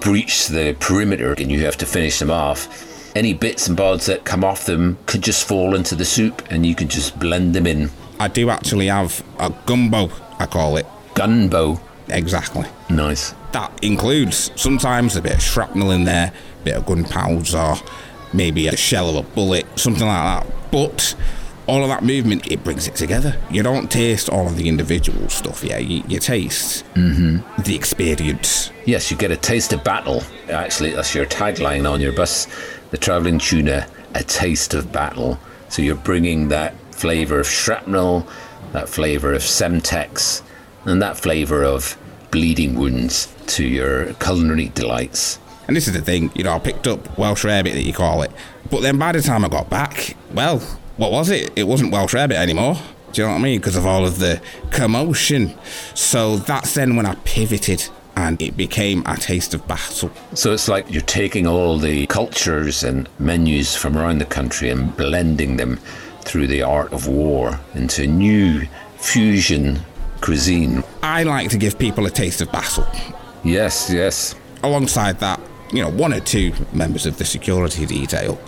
breach 0.00 0.46
the 0.46 0.76
perimeter 0.80 1.32
and 1.32 1.50
you 1.50 1.64
have 1.64 1.76
to 1.78 1.86
finish 1.86 2.18
them 2.18 2.30
off, 2.30 3.16
any 3.16 3.34
bits 3.34 3.68
and 3.68 3.76
bobs 3.76 4.06
that 4.06 4.24
come 4.24 4.44
off 4.44 4.64
them 4.64 4.96
could 5.06 5.22
just 5.22 5.46
fall 5.46 5.74
into 5.74 5.94
the 5.94 6.04
soup 6.04 6.42
and 6.50 6.64
you 6.64 6.74
can 6.74 6.88
just 6.88 7.18
blend 7.18 7.54
them 7.54 7.66
in. 7.66 7.90
I 8.20 8.28
do 8.28 8.48
actually 8.50 8.86
have 8.86 9.24
a 9.38 9.52
gumbo, 9.66 10.10
I 10.38 10.46
call 10.46 10.76
it. 10.76 10.86
Gunbow. 11.18 11.80
Exactly. 12.08 12.64
Nice. 12.88 13.34
That 13.52 13.72
includes 13.84 14.50
sometimes 14.56 15.16
a 15.16 15.22
bit 15.22 15.34
of 15.34 15.42
shrapnel 15.42 15.90
in 15.90 16.04
there, 16.04 16.32
a 16.60 16.64
bit 16.64 16.74
of 16.76 16.86
gunpowder, 16.86 17.74
maybe 18.32 18.68
a 18.68 18.76
shell 18.76 19.10
of 19.10 19.16
a 19.16 19.22
bullet, 19.34 19.66
something 19.78 20.06
like 20.06 20.44
that. 20.44 20.70
But 20.70 21.14
all 21.66 21.82
of 21.82 21.88
that 21.88 22.02
movement, 22.02 22.50
it 22.50 22.64
brings 22.64 22.88
it 22.88 22.94
together. 22.94 23.38
You 23.50 23.62
don't 23.62 23.90
taste 23.90 24.30
all 24.30 24.46
of 24.46 24.56
the 24.56 24.68
individual 24.68 25.28
stuff, 25.28 25.62
yeah. 25.62 25.76
You, 25.78 26.02
you 26.08 26.18
taste 26.18 26.84
Mm-hmm. 26.94 27.62
the 27.62 27.74
experience. 27.74 28.70
Yes, 28.86 29.10
you 29.10 29.16
get 29.18 29.30
a 29.30 29.36
taste 29.36 29.72
of 29.74 29.84
battle. 29.84 30.22
Actually, 30.50 30.92
that's 30.92 31.14
your 31.14 31.26
tagline 31.26 31.90
on 31.90 32.00
your 32.00 32.12
bus. 32.12 32.46
The 32.90 32.96
travelling 32.96 33.38
tuna, 33.38 33.86
a 34.14 34.22
taste 34.22 34.72
of 34.72 34.90
battle. 34.92 35.38
So 35.68 35.82
you're 35.82 35.94
bringing 35.96 36.48
that 36.48 36.74
flavour 36.94 37.38
of 37.40 37.46
shrapnel, 37.46 38.26
that 38.72 38.88
flavour 38.88 39.34
of 39.34 39.42
Semtex, 39.42 40.40
and 40.84 41.02
that 41.02 41.16
flavour 41.16 41.64
of 41.64 41.96
bleeding 42.30 42.74
wounds 42.78 43.34
to 43.46 43.64
your 43.64 44.12
culinary 44.14 44.68
delights. 44.74 45.38
And 45.66 45.76
this 45.76 45.86
is 45.86 45.94
the 45.94 46.02
thing, 46.02 46.30
you 46.34 46.44
know, 46.44 46.52
I 46.52 46.58
picked 46.58 46.86
up 46.86 47.18
Welsh 47.18 47.44
rarebit 47.44 47.74
that 47.74 47.82
you 47.82 47.92
call 47.92 48.22
it. 48.22 48.30
But 48.70 48.80
then 48.80 48.98
by 48.98 49.12
the 49.12 49.20
time 49.20 49.44
I 49.44 49.48
got 49.48 49.68
back, 49.68 50.16
well, 50.32 50.58
what 50.96 51.12
was 51.12 51.30
it? 51.30 51.50
It 51.56 51.64
wasn't 51.64 51.92
Welsh 51.92 52.14
rarebit 52.14 52.36
anymore. 52.36 52.76
Do 53.12 53.22
you 53.22 53.26
know 53.26 53.34
what 53.34 53.40
I 53.40 53.42
mean? 53.42 53.60
Because 53.60 53.76
of 53.76 53.86
all 53.86 54.06
of 54.06 54.18
the 54.18 54.40
commotion. 54.70 55.54
So 55.94 56.36
that's 56.36 56.74
then 56.74 56.96
when 56.96 57.06
I 57.06 57.14
pivoted 57.24 57.88
and 58.16 58.40
it 58.42 58.56
became 58.56 59.02
a 59.06 59.16
taste 59.16 59.54
of 59.54 59.66
battle. 59.68 60.10
So 60.34 60.52
it's 60.52 60.68
like 60.68 60.90
you're 60.90 61.02
taking 61.02 61.46
all 61.46 61.78
the 61.78 62.06
cultures 62.06 62.82
and 62.82 63.08
menus 63.18 63.76
from 63.76 63.96
around 63.96 64.18
the 64.18 64.24
country 64.24 64.70
and 64.70 64.94
blending 64.96 65.56
them 65.56 65.78
through 66.22 66.48
the 66.48 66.62
art 66.62 66.92
of 66.92 67.06
war 67.06 67.60
into 67.74 68.02
a 68.02 68.06
new 68.06 68.66
fusion 68.96 69.80
cuisine. 70.20 70.82
I 71.02 71.22
like 71.22 71.50
to 71.50 71.58
give 71.58 71.78
people 71.78 72.06
a 72.06 72.10
taste 72.10 72.40
of 72.40 72.50
battle. 72.52 72.86
Yes, 73.44 73.90
yes. 73.90 74.34
Alongside 74.62 75.20
that, 75.20 75.40
you 75.72 75.82
know, 75.82 75.90
one 75.90 76.12
or 76.12 76.20
two 76.20 76.52
members 76.72 77.06
of 77.06 77.18
the 77.18 77.24
security 77.24 77.86
detail, 77.86 78.40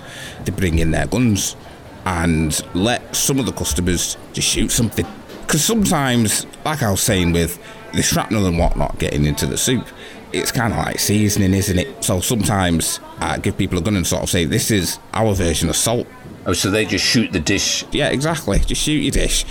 they 0.44 0.52
bring 0.52 0.78
in 0.78 0.90
their 0.90 1.06
guns 1.06 1.56
and 2.04 2.64
let 2.74 3.14
some 3.14 3.38
of 3.38 3.46
the 3.46 3.52
customers 3.52 4.16
just 4.33 4.48
shoot 4.48 4.70
something. 4.70 5.06
Because 5.42 5.64
sometimes, 5.64 6.46
like 6.64 6.83
I 6.83 6.90
was 6.90 7.00
saying 7.00 7.33
with 7.33 7.59
the 7.92 8.02
shrapnel 8.02 8.46
and 8.46 8.59
whatnot 8.59 8.98
getting 8.98 9.24
into 9.24 9.46
the 9.46 9.59
soup, 9.59 9.87
it's 10.33 10.52
kind 10.52 10.72
of 10.72 10.78
like 10.78 10.98
seasoning, 11.00 11.54
isn't 11.54 11.78
it? 11.78 12.04
So 12.04 12.20
sometimes 12.20 13.00
I 13.18 13.38
give 13.38 13.59
people 13.59 13.78
a 13.78 13.83
gun 13.83 13.96
and 13.96 14.06
sort 14.06 14.22
of 14.22 14.30
say, 14.30 14.44
this 14.44 14.70
is 14.70 14.98
our 15.12 15.35
version 15.35 15.68
of 15.68 15.76
salt. 15.76 16.06
Oh, 16.46 16.52
so 16.52 16.70
they 16.70 16.87
just 16.87 17.04
shoot 17.04 17.33
the 17.33 17.40
dish. 17.40 17.85
Yeah, 17.90 18.09
exactly. 18.09 18.61
Just 18.61 18.83
shoot 18.83 18.92
your 18.92 19.11
dish 19.11 19.44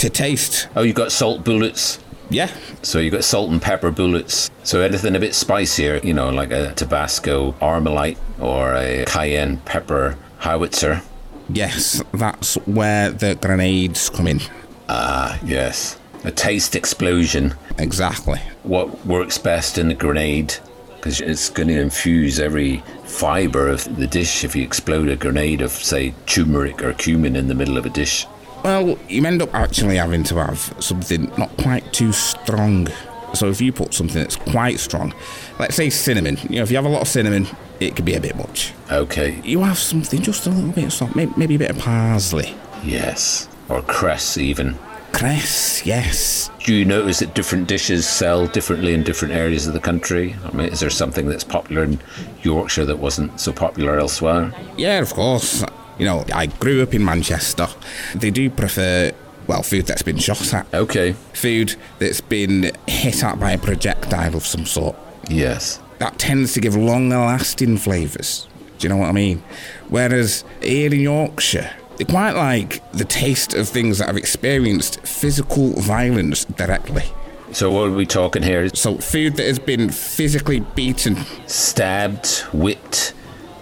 to 0.00 0.08
taste. 0.08 0.66
Oh, 0.74 0.82
you've 0.82 0.96
got 0.96 1.12
salt 1.12 1.44
bullets. 1.44 1.98
Yeah. 2.30 2.50
So 2.82 3.00
you've 3.00 3.12
got 3.12 3.22
salt 3.24 3.50
and 3.50 3.60
pepper 3.60 3.90
bullets. 3.90 4.50
So 4.62 4.80
anything 4.80 5.14
a 5.14 5.20
bit 5.20 5.34
spicier, 5.34 6.00
you 6.02 6.14
know, 6.14 6.30
like 6.30 6.50
a 6.52 6.72
Tabasco 6.72 7.52
Armalite 7.60 8.16
or 8.40 8.74
a 8.74 9.04
cayenne 9.06 9.58
pepper 9.58 10.16
howitzer. 10.38 11.02
Yes, 11.50 12.02
that's 12.12 12.54
where 12.66 13.10
the 13.10 13.34
grenades 13.34 14.08
come 14.08 14.26
in. 14.26 14.40
Ah, 14.88 15.38
yes. 15.44 15.98
A 16.24 16.30
taste 16.30 16.76
explosion. 16.76 17.54
Exactly. 17.78 18.38
What 18.62 19.04
works 19.04 19.36
best 19.36 19.76
in 19.76 19.90
a 19.90 19.94
grenade? 19.94 20.54
Because 20.96 21.20
it's 21.20 21.50
going 21.50 21.68
to 21.68 21.80
infuse 21.80 22.38
every 22.38 22.82
fibre 23.04 23.68
of 23.68 23.96
the 23.96 24.06
dish 24.06 24.44
if 24.44 24.54
you 24.54 24.62
explode 24.62 25.08
a 25.08 25.16
grenade 25.16 25.60
of, 25.60 25.72
say, 25.72 26.14
turmeric 26.26 26.82
or 26.82 26.92
cumin 26.94 27.36
in 27.36 27.48
the 27.48 27.54
middle 27.54 27.76
of 27.76 27.84
a 27.84 27.90
dish. 27.90 28.26
Well, 28.64 28.98
you 29.08 29.24
end 29.24 29.42
up 29.42 29.54
actually 29.54 29.96
having 29.96 30.22
to 30.24 30.36
have 30.36 30.74
something 30.80 31.30
not 31.38 31.56
quite 31.56 31.92
too 31.92 32.12
strong. 32.12 32.88
So 33.32 33.48
if 33.48 33.60
you 33.60 33.72
put 33.72 33.94
something 33.94 34.20
that's 34.20 34.36
quite 34.36 34.80
strong, 34.80 35.14
let's 35.58 35.76
say 35.76 35.88
cinnamon, 35.88 36.36
you 36.48 36.56
know, 36.56 36.62
if 36.62 36.70
you 36.70 36.76
have 36.76 36.84
a 36.84 36.88
lot 36.88 37.02
of 37.02 37.08
cinnamon, 37.08 37.46
it 37.78 37.96
could 37.96 38.04
be 38.04 38.14
a 38.14 38.20
bit 38.20 38.36
much. 38.36 38.72
Okay. 38.90 39.40
You 39.44 39.60
have 39.60 39.78
something 39.78 40.20
just 40.20 40.46
a 40.46 40.50
little 40.50 40.72
bit 40.72 40.84
of 40.84 40.92
salt, 40.92 41.14
maybe, 41.14 41.32
maybe 41.36 41.54
a 41.54 41.58
bit 41.58 41.70
of 41.70 41.78
parsley. 41.78 42.54
Yes. 42.82 43.48
Or 43.68 43.82
cress, 43.82 44.36
even. 44.36 44.76
Cress, 45.12 45.84
yes. 45.86 46.50
Do 46.64 46.74
you 46.74 46.84
notice 46.84 47.20
that 47.20 47.34
different 47.34 47.66
dishes 47.66 48.08
sell 48.08 48.46
differently 48.46 48.94
in 48.94 49.02
different 49.02 49.34
areas 49.34 49.66
of 49.66 49.74
the 49.74 49.80
country? 49.80 50.36
I 50.44 50.50
mean, 50.52 50.68
is 50.68 50.80
there 50.80 50.90
something 50.90 51.28
that's 51.28 51.44
popular 51.44 51.84
in 51.84 52.00
Yorkshire 52.42 52.84
that 52.86 52.98
wasn't 52.98 53.40
so 53.40 53.52
popular 53.52 53.98
elsewhere? 53.98 54.52
Yeah, 54.76 55.00
of 55.00 55.12
course. 55.12 55.64
You 56.00 56.06
know, 56.06 56.24
I 56.34 56.46
grew 56.46 56.82
up 56.82 56.94
in 56.94 57.04
Manchester. 57.04 57.68
They 58.14 58.30
do 58.30 58.48
prefer 58.48 59.12
well, 59.46 59.62
food 59.62 59.86
that's 59.86 60.02
been 60.02 60.16
shot 60.16 60.54
at. 60.54 60.72
Okay. 60.72 61.12
Food 61.32 61.74
that's 61.98 62.20
been 62.20 62.70
hit 62.86 63.24
at 63.24 63.40
by 63.40 63.52
a 63.52 63.58
projectile 63.58 64.36
of 64.36 64.46
some 64.46 64.64
sort. 64.64 64.96
Yes. 65.28 65.80
That 65.98 66.18
tends 66.18 66.52
to 66.54 66.60
give 66.60 66.76
longer 66.76 67.18
lasting 67.18 67.78
flavours. 67.78 68.46
Do 68.78 68.86
you 68.86 68.88
know 68.88 68.98
what 68.98 69.08
I 69.08 69.12
mean? 69.12 69.42
Whereas 69.88 70.44
here 70.62 70.94
in 70.94 71.00
Yorkshire, 71.00 71.70
they 71.96 72.04
quite 72.04 72.32
like 72.32 72.92
the 72.92 73.04
taste 73.04 73.52
of 73.52 73.68
things 73.68 73.98
that 73.98 74.06
have 74.06 74.16
experienced 74.16 75.06
physical 75.06 75.72
violence 75.80 76.44
directly. 76.44 77.04
So 77.52 77.70
what 77.72 77.88
are 77.88 77.92
we 77.92 78.06
talking 78.06 78.42
here? 78.42 78.68
So 78.70 78.98
food 78.98 79.34
that 79.36 79.46
has 79.46 79.58
been 79.58 79.90
physically 79.90 80.60
beaten, 80.60 81.16
Stabbed, 81.46 82.38
whipped, 82.52 83.12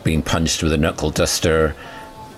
being 0.05 0.23
punched 0.23 0.63
with 0.63 0.73
a 0.73 0.79
knuckle 0.79 1.11
duster, 1.11 1.75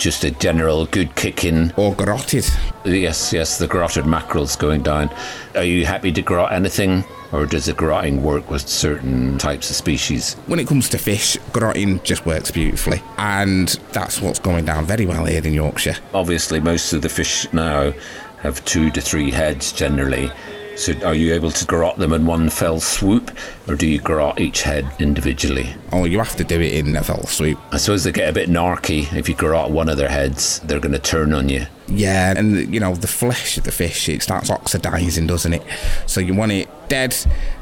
just 0.01 0.25
a 0.25 0.31
general 0.31 0.87
good 0.87 1.15
kicking. 1.15 1.73
or 1.77 1.95
garroted. 1.95 2.47
Yes, 2.85 3.33
yes, 3.33 3.59
the 3.59 3.69
garroted 3.69 4.07
mackerel's 4.07 4.57
going 4.57 4.83
down. 4.83 5.11
Are 5.55 5.63
you 5.63 5.85
happy 5.85 6.11
to 6.11 6.23
garrot 6.23 6.53
anything? 6.53 7.05
Or 7.33 7.47
does 7.47 7.67
the 7.67 7.75
garroting 7.75 8.23
work 8.23 8.51
with 8.51 8.67
certain 8.67 9.39
types 9.39 9.69
of 9.71 9.77
species? 9.77 10.35
When 10.47 10.59
it 10.59 10.67
comes 10.67 10.89
to 10.89 10.99
fish, 10.99 11.37
garroting 11.53 12.03
just 12.03 12.25
works 12.27 12.51
beautifully. 12.51 13.03
And 13.19 13.69
that's 13.93 14.21
what's 14.21 14.41
going 14.41 14.65
down 14.65 14.87
very 14.87 15.05
well 15.07 15.27
here 15.27 15.47
in 15.47 15.53
Yorkshire. 15.53 15.97
Obviously, 16.15 16.59
most 16.61 16.93
of 16.95 17.03
the 17.03 17.09
fish 17.11 17.47
now 17.53 17.93
have 18.39 18.65
two 18.65 18.91
to 18.93 19.01
three 19.03 19.31
heads 19.31 19.71
generally. 19.71 20.33
So, 20.77 20.95
are 21.05 21.15
you 21.15 21.35
able 21.35 21.51
to 21.51 21.65
garrot 21.67 21.97
them 21.97 22.13
in 22.13 22.25
one 22.27 22.49
fell 22.49 22.81
swoop, 22.81 23.31
or 23.69 23.75
do 23.75 23.87
you 23.87 24.01
garrot 24.01 24.41
each 24.41 24.63
head 24.63 24.91
individually? 24.99 25.75
Oh, 25.93 26.05
you 26.05 26.19
have 26.19 26.37
to 26.37 26.45
do 26.45 26.61
it 26.61 26.73
in 26.73 26.97
a 26.97 27.05
fell 27.05 27.27
swoop. 27.27 27.59
I 27.73 27.77
suppose 27.77 28.05
they 28.05 28.13
get 28.13 28.29
a 28.29 28.33
bit 28.33 28.49
narky. 28.49 29.13
If 29.13 29.29
you 29.29 29.35
garrot 29.35 29.71
one 29.71 29.89
of 29.89 29.99
their 29.99 30.09
heads, 30.09 30.61
they're 30.61 30.81
going 30.81 30.93
to 30.93 30.99
turn 30.99 31.35
on 31.35 31.49
you. 31.49 31.67
Yeah, 31.89 32.33
and 32.37 32.73
you 32.73 32.81
know, 32.81 32.95
the 32.95 33.07
flesh 33.07 33.59
of 33.59 33.65
the 33.65 33.73
fish, 33.73 34.09
it 34.09 34.23
starts 34.23 34.49
oxidizing, 34.51 35.27
doesn't 35.27 35.53
it? 35.53 35.63
So 36.07 36.21
you 36.21 36.35
want 36.35 36.53
it 36.53 36.69
dead 36.89 37.15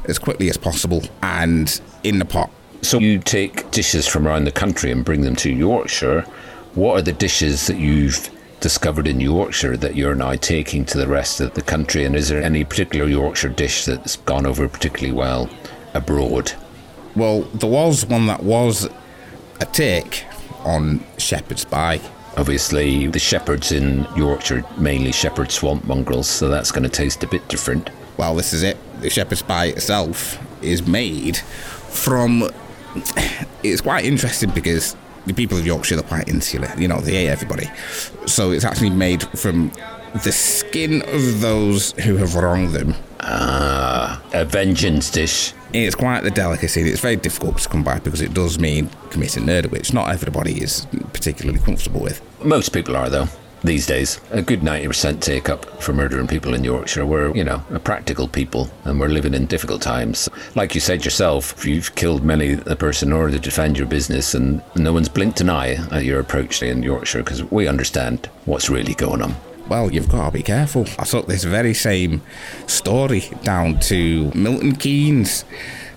as 0.04 0.18
quickly 0.18 0.48
as 0.48 0.56
possible 0.56 1.02
and 1.22 1.80
in 2.04 2.18
the 2.18 2.24
pot. 2.24 2.50
So, 2.82 3.00
you 3.00 3.18
take 3.18 3.70
dishes 3.72 4.06
from 4.06 4.28
around 4.28 4.44
the 4.44 4.52
country 4.52 4.92
and 4.92 5.04
bring 5.04 5.22
them 5.22 5.34
to 5.36 5.50
Yorkshire. 5.50 6.20
What 6.74 6.96
are 6.96 7.02
the 7.02 7.12
dishes 7.12 7.66
that 7.66 7.76
you've 7.76 8.30
discovered 8.60 9.06
in 9.06 9.20
Yorkshire 9.20 9.76
that 9.76 9.94
you're 9.94 10.14
now 10.14 10.34
taking 10.34 10.84
to 10.86 10.98
the 10.98 11.06
rest 11.06 11.40
of 11.40 11.54
the 11.54 11.62
country? 11.62 12.04
And 12.04 12.16
is 12.16 12.28
there 12.28 12.42
any 12.42 12.64
particular 12.64 13.06
Yorkshire 13.06 13.50
dish 13.50 13.84
that's 13.84 14.16
gone 14.16 14.46
over 14.46 14.68
particularly 14.68 15.16
well 15.16 15.48
abroad? 15.94 16.52
Well, 17.14 17.42
there 17.42 17.70
was 17.70 18.06
one 18.06 18.26
that 18.26 18.42
was 18.42 18.88
a 19.60 19.64
take 19.66 20.24
on 20.64 21.04
Shepherd's 21.18 21.64
Pie. 21.64 22.00
Obviously, 22.36 23.08
the 23.08 23.18
shepherds 23.18 23.72
in 23.72 24.06
Yorkshire 24.16 24.64
mainly 24.76 25.10
shepherd 25.10 25.50
swamp 25.50 25.84
mongrels, 25.84 26.28
so 26.28 26.48
that's 26.48 26.70
going 26.70 26.84
to 26.84 26.88
taste 26.88 27.24
a 27.24 27.26
bit 27.26 27.46
different. 27.48 27.90
Well, 28.16 28.34
this 28.36 28.52
is 28.52 28.62
it. 28.62 28.76
The 29.00 29.10
shepherd's 29.10 29.42
pie 29.42 29.66
itself 29.66 30.38
is 30.62 30.86
made 30.86 31.36
from. 31.38 32.48
It's 33.64 33.80
quite 33.80 34.04
interesting 34.04 34.50
because 34.50 34.94
the 35.28 35.34
people 35.34 35.58
of 35.58 35.66
Yorkshire 35.66 35.98
are 35.98 36.02
quite 36.02 36.28
insular. 36.28 36.72
You 36.76 36.88
know, 36.88 37.00
they 37.00 37.12
hate 37.12 37.28
everybody. 37.28 37.70
So 38.26 38.50
it's 38.50 38.64
actually 38.64 38.90
made 38.90 39.22
from 39.38 39.70
the 40.24 40.32
skin 40.32 41.02
of 41.02 41.40
those 41.40 41.92
who 41.92 42.16
have 42.16 42.34
wronged 42.34 42.70
them. 42.70 42.94
Ah, 43.20 44.22
a 44.32 44.44
vengeance 44.44 45.10
dish. 45.10 45.52
It's 45.72 45.94
quite 45.94 46.22
the 46.22 46.30
delicacy. 46.30 46.80
It's 46.82 47.00
very 47.00 47.16
difficult 47.16 47.58
to 47.58 47.68
come 47.68 47.84
by 47.84 47.98
because 47.98 48.22
it 48.22 48.32
does 48.32 48.58
mean 48.58 48.88
committing 49.10 49.44
murder, 49.44 49.68
which 49.68 49.92
not 49.92 50.10
everybody 50.10 50.62
is 50.62 50.86
particularly 51.12 51.58
comfortable 51.60 52.00
with. 52.00 52.22
Most 52.42 52.70
people 52.70 52.96
are, 52.96 53.10
though, 53.10 53.28
these 53.62 53.86
days. 53.86 54.20
A 54.30 54.42
good 54.42 54.60
90% 54.60 55.20
take 55.20 55.48
up 55.48 55.82
for 55.82 55.92
murdering 55.92 56.26
people 56.26 56.54
in 56.54 56.64
Yorkshire. 56.64 57.06
We're, 57.06 57.34
you 57.34 57.44
know, 57.44 57.62
a 57.70 57.78
practical 57.78 58.28
people 58.28 58.70
and 58.84 58.98
we're 59.00 59.08
living 59.08 59.34
in 59.34 59.46
difficult 59.46 59.82
times. 59.82 60.28
Like 60.54 60.74
you 60.74 60.80
said 60.80 61.04
yourself, 61.04 61.64
you've 61.66 61.94
killed 61.94 62.24
many 62.24 62.52
a 62.66 62.76
person 62.76 63.08
in 63.08 63.14
order 63.14 63.32
to 63.32 63.38
defend 63.38 63.78
your 63.78 63.86
business, 63.86 64.34
and 64.34 64.62
no 64.76 64.92
one's 64.92 65.08
blinked 65.08 65.40
an 65.40 65.50
eye 65.50 65.74
at 65.92 66.04
your 66.04 66.20
approach 66.20 66.62
in 66.62 66.82
Yorkshire 66.82 67.22
because 67.22 67.44
we 67.44 67.68
understand 67.68 68.26
what's 68.44 68.70
really 68.70 68.94
going 68.94 69.22
on. 69.22 69.34
Well, 69.68 69.92
you've 69.92 70.08
got 70.08 70.26
to 70.26 70.32
be 70.32 70.42
careful. 70.42 70.86
I 70.98 71.04
took 71.04 71.26
this 71.26 71.44
very 71.44 71.74
same 71.74 72.22
story 72.66 73.24
down 73.42 73.80
to 73.80 74.30
Milton 74.34 74.76
Keynes. 74.76 75.44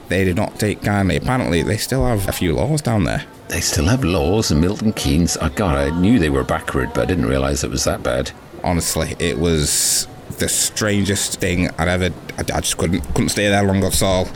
They 0.10 0.26
did 0.26 0.36
not 0.36 0.60
take 0.60 0.82
kindly. 0.82 1.16
Apparently, 1.16 1.64
they 1.64 1.78
still 1.78 2.06
have 2.06 2.28
a 2.28 2.34
few 2.34 2.54
laws 2.54 2.82
down 2.82 3.06
there. 3.06 3.26
They 3.52 3.60
still 3.60 3.88
have 3.88 4.06
laws 4.06 4.50
and 4.50 4.62
Milton 4.62 4.94
Keynes. 4.94 5.36
Oh, 5.42 5.50
God, 5.50 5.78
I 5.78 5.90
knew 6.00 6.20
they 6.20 6.30
were 6.30 6.46
backward, 6.46 6.94
but 6.94 7.02
I 7.02 7.06
didn't 7.06 7.26
realise 7.26 7.66
it 7.66 7.70
was 7.70 7.84
that 7.84 8.02
bad. 8.02 8.32
Honestly, 8.64 9.14
it 9.20 9.38
was 9.40 10.08
the 10.40 10.48
strangest 10.48 11.42
thing 11.42 11.70
I'd 11.78 11.90
ever. 11.90 12.16
I, 12.38 12.42
I 12.42 12.62
just 12.62 12.78
couldn't 12.78 13.02
couldn't 13.14 13.28
stay 13.28 13.50
there 13.50 13.62
long 13.64 13.84
at 13.84 14.02
all. 14.02 14.30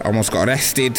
I 0.00 0.06
almost 0.06 0.32
got 0.32 0.48
arrested, 0.48 0.98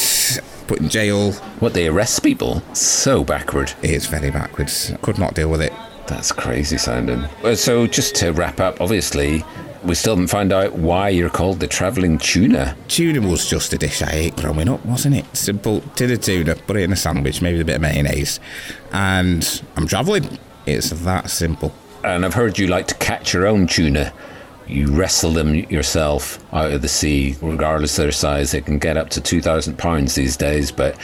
put 0.67 0.79
in 0.79 0.87
jail. 0.87 1.33
What, 1.59 1.73
they 1.73 1.87
arrest 1.89 2.23
people? 2.23 2.61
So 2.73 3.25
backward. 3.25 3.73
It's 3.83 4.05
very 4.05 4.31
backwards. 4.31 4.93
Could 5.01 5.19
not 5.19 5.33
deal 5.33 5.49
with 5.49 5.61
it. 5.61 5.73
That's 6.07 6.31
crazy 6.31 6.77
sounding. 6.77 7.25
Uh, 7.43 7.55
so, 7.55 7.87
just 7.87 8.15
to 8.15 8.31
wrap 8.31 8.61
up, 8.61 8.79
obviously, 8.79 9.43
we 9.83 9.95
still 9.95 10.13
haven't 10.13 10.27
found 10.27 10.51
out 10.51 10.73
why 10.73 11.09
you're 11.09 11.29
called 11.29 11.59
the 11.59 11.67
travelling 11.67 12.17
tuna. 12.17 12.75
Tuna 12.87 13.25
was 13.25 13.49
just 13.49 13.73
a 13.73 13.77
dish 13.77 14.01
I 14.01 14.11
ate 14.11 14.35
growing 14.35 14.69
up, 14.69 14.85
wasn't 14.85 15.15
it? 15.15 15.25
Simple 15.35 15.81
tin 15.95 16.11
of 16.11 16.21
tuna, 16.21 16.55
put 16.55 16.77
it 16.77 16.83
in 16.83 16.91
a 16.91 16.95
sandwich, 16.95 17.41
maybe 17.41 17.59
a 17.61 17.65
bit 17.65 17.75
of 17.75 17.81
mayonnaise, 17.81 18.39
and 18.91 19.63
I'm 19.75 19.87
travelling. 19.87 20.37
It's 20.65 20.89
that 20.89 21.29
simple. 21.29 21.73
And 22.03 22.25
I've 22.25 22.33
heard 22.33 22.57
you 22.59 22.67
like 22.67 22.87
to 22.87 22.95
catch 22.95 23.33
your 23.33 23.47
own 23.47 23.67
tuna. 23.67 24.13
You 24.67 24.91
wrestle 24.91 25.31
them 25.31 25.55
yourself 25.55 26.43
out 26.53 26.71
of 26.71 26.81
the 26.81 26.87
sea, 26.87 27.35
regardless 27.41 27.97
of 27.97 28.03
their 28.03 28.11
size. 28.11 28.51
They 28.51 28.61
can 28.61 28.77
get 28.77 28.97
up 28.97 29.09
to 29.11 29.21
£2,000 29.21 30.15
these 30.15 30.37
days, 30.37 30.71
but 30.71 30.97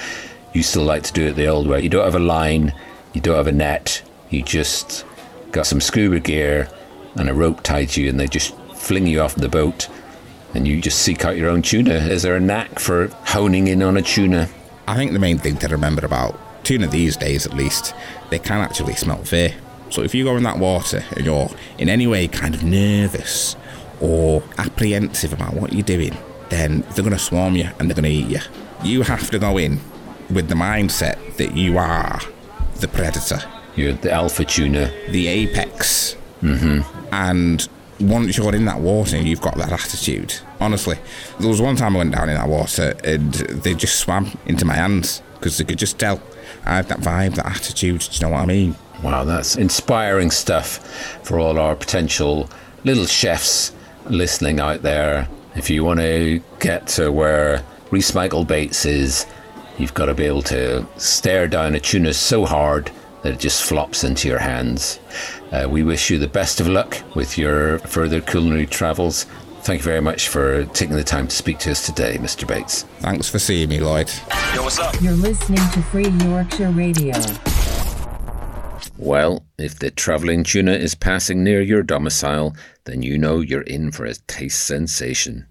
you 0.54 0.62
still 0.64 0.84
like 0.84 1.04
to 1.04 1.14
do 1.14 1.28
it 1.28 1.34
the 1.34 1.48
old 1.48 1.68
way. 1.68 1.82
You 1.82 1.90
don't 1.90 2.06
have 2.06 2.16
a 2.16 2.20
line, 2.20 2.74
you 3.14 3.22
don't 3.22 3.38
have 3.38 3.48
a 3.48 3.52
net, 3.52 4.02
you 4.30 4.44
just 4.44 5.06
got 5.52 5.66
some 5.66 5.82
scuba 5.82 6.20
gear 6.20 6.70
and 7.16 7.30
a 7.30 7.34
rope 7.34 7.64
tied 7.64 7.90
to 7.90 8.02
you, 8.02 8.10
and 8.10 8.20
they 8.20 8.28
just 8.28 8.54
fling 8.86 9.08
you 9.08 9.22
off 9.22 9.36
the 9.36 9.50
boat, 9.50 9.88
and 10.54 10.68
you 10.68 10.80
just 10.82 11.00
seek 11.02 11.26
out 11.26 11.38
your 11.38 11.50
own 11.50 11.62
tuna. 11.62 11.94
Is 11.96 12.22
there 12.24 12.36
a 12.36 12.40
knack 12.40 12.80
for 12.80 13.08
honing 13.26 13.68
in 13.68 13.82
on 13.84 13.98
a 13.98 14.02
tuna? 14.02 14.48
I 14.88 14.96
think 14.96 15.14
the 15.14 15.20
main 15.20 15.38
thing 15.40 15.58
to 15.58 15.68
remember 15.68 16.06
about 16.06 16.40
tuna 16.64 16.88
these 16.88 17.18
days, 17.18 17.46
at 17.46 17.54
least, 17.54 17.94
they 18.30 18.40
can 18.40 18.62
actually 18.62 18.94
smell 18.96 19.24
fear. 19.24 19.54
So 19.90 20.02
if 20.02 20.14
you 20.16 20.24
go 20.24 20.36
in 20.38 20.44
that 20.44 20.58
water 20.60 21.04
and 21.16 21.26
you're 21.26 21.50
in 21.78 21.90
any 21.90 22.08
way 22.08 22.28
kind 22.28 22.54
of 22.56 22.64
nervous 22.64 23.56
or 24.02 24.44
apprehensive 24.58 25.32
about 25.34 25.54
what 25.54 25.74
you're 25.74 25.84
doing, 25.84 26.16
then 26.50 26.82
they're 26.94 27.04
going 27.04 27.12
to 27.12 27.20
swarm 27.20 27.56
you 27.56 27.70
and 27.80 27.90
they're 27.90 27.96
going 28.02 28.04
to 28.04 28.10
eat 28.10 28.28
you. 28.28 28.40
You 28.84 29.02
have 29.04 29.30
to 29.32 29.40
go 29.40 29.58
in 29.58 29.80
with 30.30 30.48
the 30.50 30.56
mindset 30.56 31.38
that 31.38 31.56
you 31.56 31.78
are 31.78 32.20
the 32.80 32.88
predator, 32.88 33.40
You're 33.76 33.94
the 33.94 34.12
alpha 34.12 34.44
tuna. 34.44 34.92
the 35.10 35.28
apex. 35.28 36.16
Mm-hmm. 36.42 37.14
And 37.14 37.68
once 38.00 38.38
you're 38.38 38.54
in 38.54 38.66
that 38.66 38.80
water, 38.80 39.18
you've 39.18 39.42
got 39.42 39.56
that 39.58 39.72
attitude. 39.72 40.36
Honestly, 40.60 40.98
there 41.40 41.50
was 41.50 41.62
one 41.62 41.76
time 41.76 41.96
I 41.96 42.00
went 42.00 42.14
down 42.14 42.30
in 42.30 42.36
that 42.36 42.48
water 42.48 42.96
and 43.04 43.34
they 43.34 43.74
just 43.74 44.00
swam 44.00 44.38
into 44.46 44.66
my 44.66 44.76
hands 44.76 45.22
because 45.36 45.58
they 45.58 45.64
could 45.64 45.80
just 45.80 46.00
tell 46.00 46.22
I 46.66 46.78
had 46.78 46.88
that 46.90 47.00
vibe, 47.00 47.36
that 47.36 47.46
attitude. 47.46 48.02
Do 48.02 48.10
you 48.12 48.22
know 48.22 48.30
what 48.30 48.42
I 48.42 48.46
mean? 48.46 48.76
Wow, 49.04 49.24
that's 49.24 49.56
inspiring 49.56 50.32
stuff 50.32 50.78
for 51.24 51.40
all 51.40 51.60
our 51.60 51.76
potential 51.76 52.50
little 52.84 53.06
chefs 53.06 53.74
listening 54.06 54.60
out 54.60 54.82
there. 54.82 55.28
If 55.56 55.70
you 55.70 55.84
want 55.84 56.00
to 56.00 56.42
get 56.60 56.88
to 56.88 57.12
where 57.12 57.64
Reese 57.92 58.14
Michael 58.14 58.46
Bates 58.46 58.86
is, 58.86 59.26
you've 59.78 59.94
got 59.94 60.08
to 60.08 60.14
be 60.14 60.26
able 60.26 60.42
to 60.44 60.88
stare 60.98 61.48
down 61.48 61.76
a 61.76 61.80
tuna 61.80 62.14
so 62.14 62.46
hard 62.46 62.92
that 63.26 63.34
it 63.34 63.40
just 63.40 63.64
flops 63.64 64.04
into 64.04 64.28
your 64.28 64.38
hands. 64.38 65.00
Uh, 65.52 65.68
we 65.68 65.82
wish 65.82 66.12
you 66.12 66.20
the 66.20 66.28
best 66.28 66.62
of 66.62 66.68
luck 66.68 67.02
with 67.16 67.40
your 67.40 67.80
further 67.80 68.22
culinary 68.22 68.68
travels. 68.68 69.24
Thank 69.62 69.80
you 69.80 69.84
very 69.84 70.00
much 70.00 70.28
for 70.28 70.66
taking 70.66 70.96
the 70.96 71.04
time 71.04 71.28
to 71.28 71.36
speak 71.36 71.58
to 71.60 71.72
us 71.72 71.84
today, 71.84 72.20
Mr. 72.20 72.48
Bates. 72.48 72.84
Thanks 73.00 73.28
for 73.28 73.40
seeing 73.40 73.70
me, 73.70 73.80
Lloyd. 73.80 74.12
You're 75.02 75.14
listening 75.14 75.58
to 75.72 75.82
Free 75.82 76.08
Yorkshire 76.08 76.70
Radio. 76.70 77.16
Well, 78.96 79.44
if 79.58 79.80
the 79.80 79.90
travelling 79.90 80.44
tuna 80.44 80.74
is 80.74 80.94
passing 80.94 81.44
near 81.44 81.62
your 81.62 81.82
domicile, 81.82 82.56
then 82.84 83.02
you 83.02 83.18
know 83.18 83.40
you're 83.40 83.62
in 83.62 83.92
for 83.92 84.06
a 84.06 84.14
taste 84.14 84.68
sensation. 84.68 85.48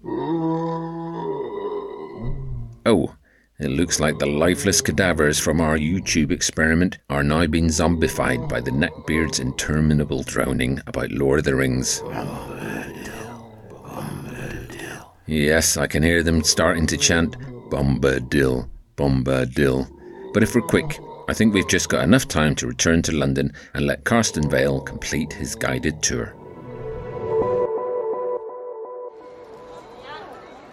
Oh, 2.85 3.15
it 3.59 3.69
looks 3.69 3.99
like 3.99 4.19
the 4.19 4.25
lifeless 4.25 4.81
cadavers 4.81 5.39
from 5.39 5.61
our 5.61 5.77
YouTube 5.77 6.31
experiment 6.31 6.97
are 7.09 7.23
now 7.23 7.47
being 7.47 7.67
zombified 7.67 8.49
by 8.49 8.59
the 8.59 8.71
neckbeard's 8.71 9.39
interminable 9.39 10.23
droning 10.23 10.81
about 10.87 11.11
Lord 11.11 11.39
of 11.39 11.45
the 11.45 11.55
Rings. 11.55 12.01
Yes, 15.25 15.77
I 15.77 15.87
can 15.87 16.03
hear 16.03 16.21
them 16.21 16.43
starting 16.43 16.85
to 16.87 16.97
chant 16.97 17.37
Bombadil, 17.69 18.69
Bombadil. 18.95 19.89
But 20.33 20.43
if 20.43 20.53
we're 20.53 20.61
quick, 20.61 20.99
I 21.27 21.33
think 21.33 21.53
we've 21.53 21.67
just 21.67 21.89
got 21.89 22.03
enough 22.03 22.27
time 22.27 22.55
to 22.55 22.67
return 22.67 23.01
to 23.03 23.11
London 23.11 23.53
and 23.73 23.87
let 23.87 24.03
Carston 24.03 24.49
Vale 24.49 24.81
complete 24.81 25.33
his 25.33 25.55
guided 25.55 26.03
tour. 26.03 26.35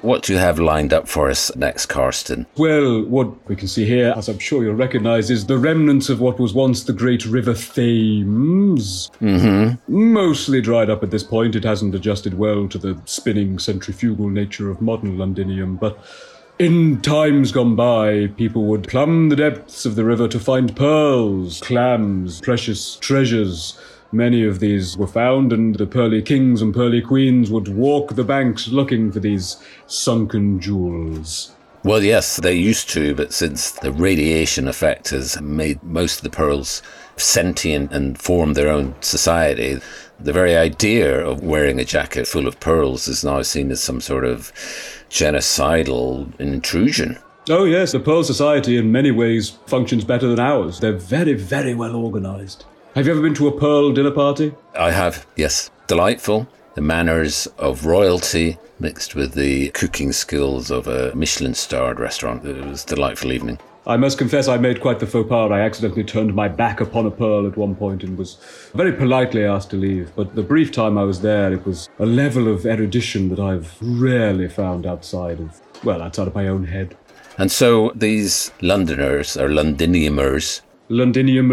What 0.02 0.24
do 0.24 0.32
you 0.32 0.38
have 0.40 0.58
lined 0.58 0.92
up 0.92 1.06
for 1.06 1.30
us 1.30 1.54
next, 1.54 1.86
Carston? 1.86 2.46
Well, 2.56 3.04
what 3.04 3.48
we 3.48 3.54
can 3.54 3.68
see 3.68 3.84
here, 3.84 4.12
as 4.16 4.28
I'm 4.28 4.40
sure 4.40 4.64
you'll 4.64 4.74
recognize, 4.74 5.30
is 5.30 5.46
the 5.46 5.58
remnants 5.58 6.08
of 6.08 6.20
what 6.20 6.40
was 6.40 6.52
once 6.52 6.82
the 6.82 6.92
great 6.92 7.24
river 7.24 7.54
Thames. 7.54 9.10
Mm-hmm. 9.20 10.12
Mostly 10.12 10.60
dried 10.60 10.90
up 10.90 11.04
at 11.04 11.12
this 11.12 11.22
point. 11.22 11.54
It 11.54 11.62
hasn't 11.62 11.94
adjusted 11.94 12.36
well 12.36 12.68
to 12.68 12.78
the 12.78 13.00
spinning 13.04 13.60
centrifugal 13.60 14.28
nature 14.28 14.70
of 14.70 14.82
modern 14.82 15.18
Londinium, 15.18 15.76
but 15.76 15.98
in 16.58 17.00
times 17.00 17.52
gone 17.52 17.76
by, 17.76 18.26
people 18.36 18.64
would 18.64 18.88
plumb 18.88 19.28
the 19.28 19.36
depths 19.36 19.86
of 19.86 19.94
the 19.94 20.04
river 20.04 20.26
to 20.28 20.40
find 20.40 20.74
pearls, 20.76 21.60
clams, 21.60 22.40
precious 22.40 22.96
treasures. 22.96 23.78
Many 24.14 24.44
of 24.44 24.60
these 24.60 24.96
were 24.96 25.06
found, 25.06 25.54
and 25.54 25.74
the 25.74 25.86
pearly 25.86 26.20
kings 26.20 26.60
and 26.60 26.74
pearly 26.74 27.00
queens 27.00 27.50
would 27.50 27.68
walk 27.68 28.14
the 28.14 28.24
banks 28.24 28.68
looking 28.68 29.10
for 29.10 29.20
these 29.20 29.56
sunken 29.86 30.60
jewels. 30.60 31.52
Well, 31.82 32.02
yes, 32.02 32.36
they 32.36 32.54
used 32.54 32.90
to, 32.90 33.14
but 33.14 33.32
since 33.32 33.70
the 33.70 33.90
radiation 33.90 34.68
effect 34.68 35.08
has 35.10 35.40
made 35.40 35.82
most 35.82 36.18
of 36.18 36.24
the 36.24 36.30
pearls 36.30 36.82
sentient 37.16 37.90
and 37.90 38.20
formed 38.20 38.54
their 38.54 38.68
own 38.68 38.94
society, 39.00 39.80
the 40.20 40.32
very 40.32 40.54
idea 40.54 41.26
of 41.26 41.42
wearing 41.42 41.80
a 41.80 41.84
jacket 41.84 42.28
full 42.28 42.46
of 42.46 42.60
pearls 42.60 43.08
is 43.08 43.24
now 43.24 43.40
seen 43.42 43.70
as 43.70 43.82
some 43.82 44.00
sort 44.00 44.24
of 44.24 44.52
genocidal 45.08 46.38
intrusion. 46.38 47.18
Oh, 47.48 47.64
yes, 47.64 47.90
the 47.90 47.98
Pearl 47.98 48.22
Society 48.22 48.76
in 48.76 48.92
many 48.92 49.10
ways 49.10 49.50
functions 49.66 50.04
better 50.04 50.28
than 50.28 50.38
ours. 50.38 50.78
They're 50.78 50.92
very, 50.92 51.32
very 51.32 51.74
well 51.74 51.96
organized. 51.96 52.64
Have 52.94 53.06
you 53.06 53.12
ever 53.12 53.22
been 53.22 53.32
to 53.36 53.48
a 53.48 53.58
Pearl 53.58 53.90
dinner 53.92 54.10
party? 54.10 54.52
I 54.78 54.90
have, 54.90 55.26
yes. 55.34 55.70
Delightful. 55.86 56.46
The 56.74 56.82
manners 56.82 57.46
of 57.56 57.86
royalty 57.86 58.58
mixed 58.80 59.14
with 59.14 59.32
the 59.32 59.70
cooking 59.70 60.12
skills 60.12 60.70
of 60.70 60.88
a 60.88 61.14
Michelin 61.14 61.54
starred 61.54 61.98
restaurant. 61.98 62.44
It 62.44 62.62
was 62.62 62.84
a 62.84 62.88
delightful 62.88 63.32
evening. 63.32 63.58
I 63.86 63.96
must 63.96 64.18
confess 64.18 64.46
I 64.46 64.58
made 64.58 64.82
quite 64.82 64.98
the 64.98 65.06
faux 65.06 65.26
pas. 65.26 65.50
I 65.50 65.60
accidentally 65.60 66.04
turned 66.04 66.34
my 66.34 66.48
back 66.48 66.82
upon 66.82 67.06
a 67.06 67.10
pearl 67.10 67.46
at 67.46 67.56
one 67.56 67.74
point 67.74 68.04
and 68.04 68.18
was 68.18 68.36
very 68.74 68.92
politely 68.92 69.42
asked 69.42 69.70
to 69.70 69.76
leave. 69.76 70.12
But 70.14 70.34
the 70.34 70.42
brief 70.42 70.70
time 70.70 70.98
I 70.98 71.04
was 71.04 71.22
there, 71.22 71.50
it 71.50 71.64
was 71.64 71.88
a 71.98 72.04
level 72.04 72.46
of 72.46 72.66
erudition 72.66 73.30
that 73.30 73.40
I've 73.40 73.74
rarely 73.80 74.48
found 74.50 74.84
outside 74.84 75.40
of, 75.40 75.62
well, 75.82 76.02
outside 76.02 76.28
of 76.28 76.34
my 76.34 76.46
own 76.46 76.64
head. 76.66 76.94
And 77.38 77.50
so 77.50 77.90
these 77.94 78.52
Londoners, 78.60 79.34
or 79.38 79.48
Londiniumers, 79.48 80.60
Londinium. 80.88 81.48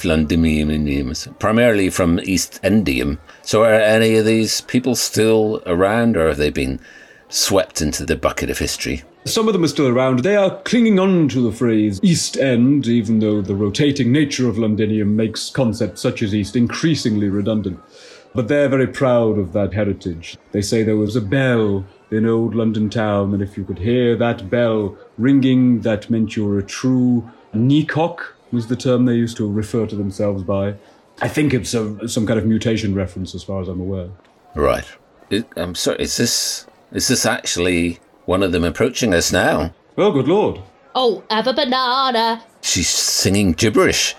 Londiniumers, 0.00 1.38
primarily 1.38 1.90
from 1.90 2.20
East 2.20 2.60
Endium. 2.62 3.18
So 3.42 3.64
are 3.64 3.74
any 3.74 4.16
of 4.16 4.24
these 4.24 4.62
people 4.62 4.94
still 4.94 5.62
around, 5.66 6.16
or 6.16 6.28
have 6.28 6.38
they 6.38 6.50
been 6.50 6.80
swept 7.28 7.82
into 7.82 8.06
the 8.06 8.16
bucket 8.16 8.50
of 8.50 8.58
history? 8.58 9.02
Some 9.26 9.48
of 9.48 9.54
them 9.54 9.64
are 9.64 9.68
still 9.68 9.88
around. 9.88 10.20
They 10.20 10.36
are 10.36 10.60
clinging 10.64 10.98
on 10.98 11.28
to 11.30 11.40
the 11.40 11.56
phrase 11.56 11.98
East 12.02 12.36
End, 12.36 12.86
even 12.86 13.20
though 13.20 13.40
the 13.40 13.54
rotating 13.54 14.12
nature 14.12 14.48
of 14.48 14.58
Londinium 14.58 15.16
makes 15.16 15.50
concepts 15.50 16.02
such 16.02 16.22
as 16.22 16.34
East 16.34 16.56
increasingly 16.56 17.30
redundant. 17.30 17.80
But 18.34 18.48
they're 18.48 18.68
very 18.68 18.88
proud 18.88 19.38
of 19.38 19.52
that 19.52 19.72
heritage. 19.72 20.36
They 20.52 20.60
say 20.60 20.82
there 20.82 20.96
was 20.96 21.16
a 21.16 21.20
bell 21.20 21.86
in 22.14 22.26
old 22.26 22.54
London 22.54 22.88
town, 22.88 23.34
and 23.34 23.42
if 23.42 23.56
you 23.56 23.64
could 23.64 23.78
hear 23.78 24.16
that 24.16 24.48
bell 24.48 24.96
ringing, 25.18 25.80
that 25.80 26.08
meant 26.08 26.36
you 26.36 26.46
were 26.46 26.58
a 26.58 26.62
true 26.62 27.28
kneecock, 27.52 28.34
was 28.52 28.68
the 28.68 28.76
term 28.76 29.04
they 29.04 29.14
used 29.14 29.36
to 29.36 29.50
refer 29.50 29.86
to 29.86 29.96
themselves 29.96 30.42
by. 30.42 30.74
I 31.20 31.28
think 31.28 31.54
it's 31.54 31.74
a, 31.74 32.08
some 32.08 32.26
kind 32.26 32.38
of 32.38 32.46
mutation 32.46 32.94
reference, 32.94 33.34
as 33.34 33.42
far 33.42 33.60
as 33.60 33.68
I'm 33.68 33.80
aware. 33.80 34.08
Right. 34.54 34.86
It, 35.30 35.46
I'm 35.56 35.74
sorry. 35.74 36.00
Is 36.00 36.16
this 36.16 36.66
is 36.92 37.08
this 37.08 37.26
actually 37.26 37.98
one 38.26 38.42
of 38.42 38.52
them 38.52 38.64
approaching 38.64 39.14
us 39.14 39.32
now? 39.32 39.74
Oh, 39.96 40.12
good 40.12 40.28
lord! 40.28 40.60
Oh, 40.94 41.24
have 41.30 41.46
a 41.46 41.52
banana. 41.52 42.44
She's 42.60 42.88
singing 42.88 43.52
gibberish. 43.52 44.14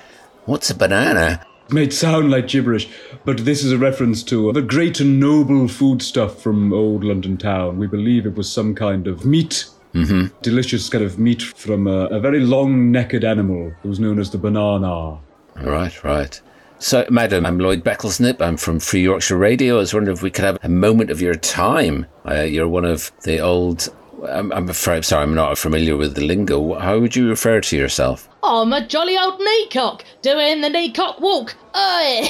What's 0.45 0.69
a 0.69 0.75
banana? 0.75 1.45
May 1.71 1.89
sound 1.89 2.30
like 2.30 2.47
gibberish, 2.47 2.88
but 3.23 3.43
this 3.43 3.63
is 3.63 3.71
a 3.71 3.78
reference 3.78 4.21
to 4.23 4.51
the 4.54 4.62
great 4.62 4.99
and 4.99 5.19
noble 5.19 5.67
foodstuff 5.67 6.39
from 6.41 6.71
old 6.71 7.04
London 7.04 7.38
town. 7.38 7.80
We 7.80 7.88
believe 7.88 8.28
it 8.28 8.36
was 8.36 8.51
some 8.51 8.75
kind 8.75 9.08
of 9.08 9.25
meat. 9.25 9.65
Mm-hmm. 9.95 10.36
Delicious 10.41 10.89
kind 10.89 11.04
of 11.04 11.17
meat 11.17 11.41
from 11.41 11.88
a, 11.88 12.06
a 12.08 12.19
very 12.19 12.41
long 12.41 12.91
necked 12.91 13.23
animal. 13.23 13.73
It 13.84 13.88
was 13.88 13.99
known 13.99 14.19
as 14.19 14.30
the 14.30 14.38
banana. 14.38 15.17
Right, 15.56 16.04
right. 16.04 16.39
So, 16.78 17.08
madam, 17.10 17.45
I'm 17.45 17.58
Lloyd 17.58 17.84
Becklesnip. 17.84 18.41
I'm 18.41 18.58
from 18.58 18.80
Free 18.80 19.01
Yorkshire 19.01 19.38
Radio. 19.38 19.78
I 19.78 19.80
was 19.80 19.93
wondering 19.93 20.15
if 20.15 20.21
we 20.21 20.30
could 20.30 20.45
have 20.45 20.60
a 20.62 20.69
moment 20.69 21.10
of 21.10 21.21
your 21.21 21.36
time. 21.36 22.06
Uh, 22.30 22.41
you're 22.41 22.67
one 22.67 22.86
of 22.86 23.12
the 23.23 23.39
old. 23.39 23.89
I'm, 24.29 24.51
I'm 24.51 24.69
afraid, 24.69 25.05
sorry, 25.05 25.23
I'm 25.23 25.33
not 25.33 25.57
familiar 25.57 25.97
with 25.97 26.15
the 26.15 26.25
lingo. 26.25 26.77
How 26.79 26.99
would 26.99 27.15
you 27.15 27.29
refer 27.29 27.61
to 27.61 27.77
yourself? 27.77 28.27
I'm 28.43 28.73
a 28.73 28.85
jolly 28.85 29.17
old 29.17 29.39
kneecock 29.39 30.03
doing 30.21 30.61
the 30.61 30.69
kneecock 30.69 31.19
walk. 31.19 31.55
Oi! 31.75 32.27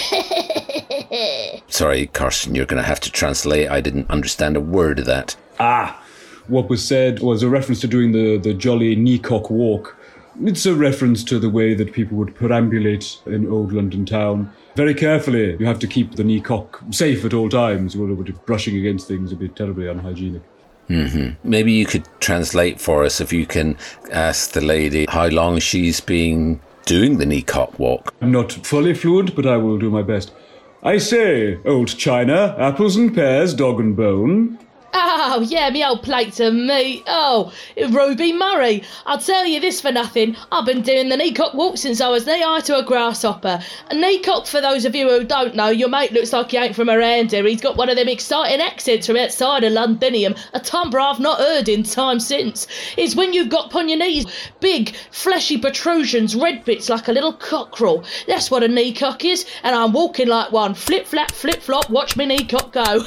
Sorry, 1.68 2.08
Carston, 2.08 2.56
you're 2.56 2.66
going 2.66 2.82
to 2.82 2.88
have 2.88 3.00
to 3.02 3.12
translate. 3.12 3.70
I 3.70 3.82
didn't 3.82 4.10
understand 4.10 4.56
a 4.56 4.62
word 4.62 5.00
of 5.00 5.06
that. 5.06 5.36
Ah, 5.60 6.02
what 6.48 6.70
was 6.70 6.86
said 6.88 7.20
was 7.20 7.44
a 7.44 7.50
reference 7.50 7.82
to 7.82 7.88
doing 7.88 8.12
the, 8.12 8.38
the 8.38 8.54
jolly 8.54 8.96
kneecock 8.96 9.50
walk. 9.50 9.98
It's 10.44 10.66
a 10.66 10.76
reference 10.76 11.24
to 11.26 11.40
the 11.40 11.50
way 11.50 11.74
that 11.74 11.94
people 11.94 12.18
would 12.18 12.36
perambulate 12.36 13.26
in 13.28 13.48
old 13.48 13.72
London 13.72 14.06
town. 14.06 14.52
Very 14.76 14.94
carefully, 14.94 15.56
you 15.58 15.66
have 15.66 15.80
to 15.80 15.88
keep 15.88 16.16
the 16.16 16.24
kneecock 16.24 16.82
safe 16.92 17.24
at 17.24 17.34
all 17.34 17.50
times. 17.50 17.96
You 17.96 18.06
would 18.06 18.26
be 18.26 18.34
brushing 18.46 18.78
against 18.78 19.08
things 19.08 19.30
would 19.30 19.40
be 19.40 19.48
terribly 19.48 19.88
unhygienic. 19.88 20.42
Mm-hmm. 20.90 21.50
Maybe 21.50 21.72
you 21.72 21.86
could 21.86 22.08
translate 22.20 22.80
for 22.80 23.04
us 23.04 23.20
if 23.20 23.34
you 23.34 23.46
can 23.46 23.78
ask 24.12 24.52
the 24.52 24.62
lady 24.62 25.06
how 25.10 25.28
long 25.28 25.60
she's 25.60 26.00
been 26.00 26.60
doing 26.86 27.18
the 27.18 27.26
kneecock 27.26 27.78
walk. 27.80 28.14
I'm 28.22 28.32
not 28.32 28.52
fully 28.52 28.94
fluent, 28.94 29.36
but 29.36 29.46
I 29.46 29.58
will 29.58 29.80
do 29.80 29.90
my 29.90 30.04
best. 30.04 30.32
I 30.84 30.98
say, 30.98 31.60
old 31.66 31.88
China, 31.98 32.56
apples 32.60 32.96
and 32.96 33.14
pears, 33.14 33.56
dog 33.56 33.80
and 33.80 33.96
bone. 33.96 34.60
Oh, 34.98 35.42
yeah, 35.42 35.70
me 35.70 35.84
old 35.84 36.04
plates 36.04 36.40
of 36.40 36.54
meat. 36.54 37.04
Oh, 37.06 37.52
Ruby 37.90 38.32
Murray. 38.32 38.82
I'll 39.06 39.18
tell 39.18 39.46
you 39.46 39.60
this 39.60 39.82
for 39.82 39.92
nothing. 39.92 40.38
I've 40.54 40.66
been 40.66 40.84
doing 40.84 41.10
the 41.10 41.18
kneecock 41.18 41.54
walk 41.54 41.78
since 41.78 42.00
I 42.00 42.08
was 42.08 42.26
knee 42.26 42.42
high 42.42 42.62
to 42.62 42.78
a 42.78 42.84
grasshopper. 42.84 43.60
A 43.90 43.94
kneecock, 43.94 44.46
for 44.48 44.62
those 44.62 44.86
of 44.86 44.96
you 44.96 45.10
who 45.10 45.26
don't 45.26 45.54
know, 45.54 45.68
your 45.68 45.90
mate 45.90 46.14
looks 46.14 46.32
like 46.32 46.52
he 46.52 46.58
ain't 46.58 46.78
from 46.78 46.90
around 46.90 47.32
here. 47.32 47.46
He's 47.46 47.60
got 47.60 47.76
one 47.76 47.90
of 47.90 47.98
them 47.98 48.08
exciting 48.08 48.62
accents 48.62 49.08
from 49.08 49.18
outside 49.18 49.66
of 49.66 49.74
Londinium, 49.74 50.34
a 50.54 50.62
timbre 50.62 51.02
I've 51.02 51.20
not 51.20 51.40
heard 51.40 51.68
in 51.68 51.84
time 51.84 52.22
since. 52.22 52.66
It's 52.96 53.18
when 53.18 53.34
you've 53.34 53.50
got 53.50 53.66
upon 53.66 53.90
your 53.90 54.00
knees 54.00 54.26
big, 54.62 54.96
fleshy 55.12 55.58
protrusions, 55.58 56.38
red 56.38 56.64
bits 56.64 56.88
like 56.88 57.10
a 57.10 57.12
little 57.12 57.34
cockerel. 57.34 58.06
That's 58.28 58.50
what 58.50 58.64
a 58.64 58.70
kneecock 58.70 59.26
is, 59.26 59.46
and 59.64 59.76
I'm 59.76 59.92
walking 59.92 60.30
like 60.30 60.54
one. 60.54 60.74
Flip 60.74 61.06
flap, 61.06 61.32
flip 61.32 61.62
flop, 61.62 61.90
watch 61.90 62.16
me 62.16 62.28
kneecock 62.28 62.72
go. 62.72 63.06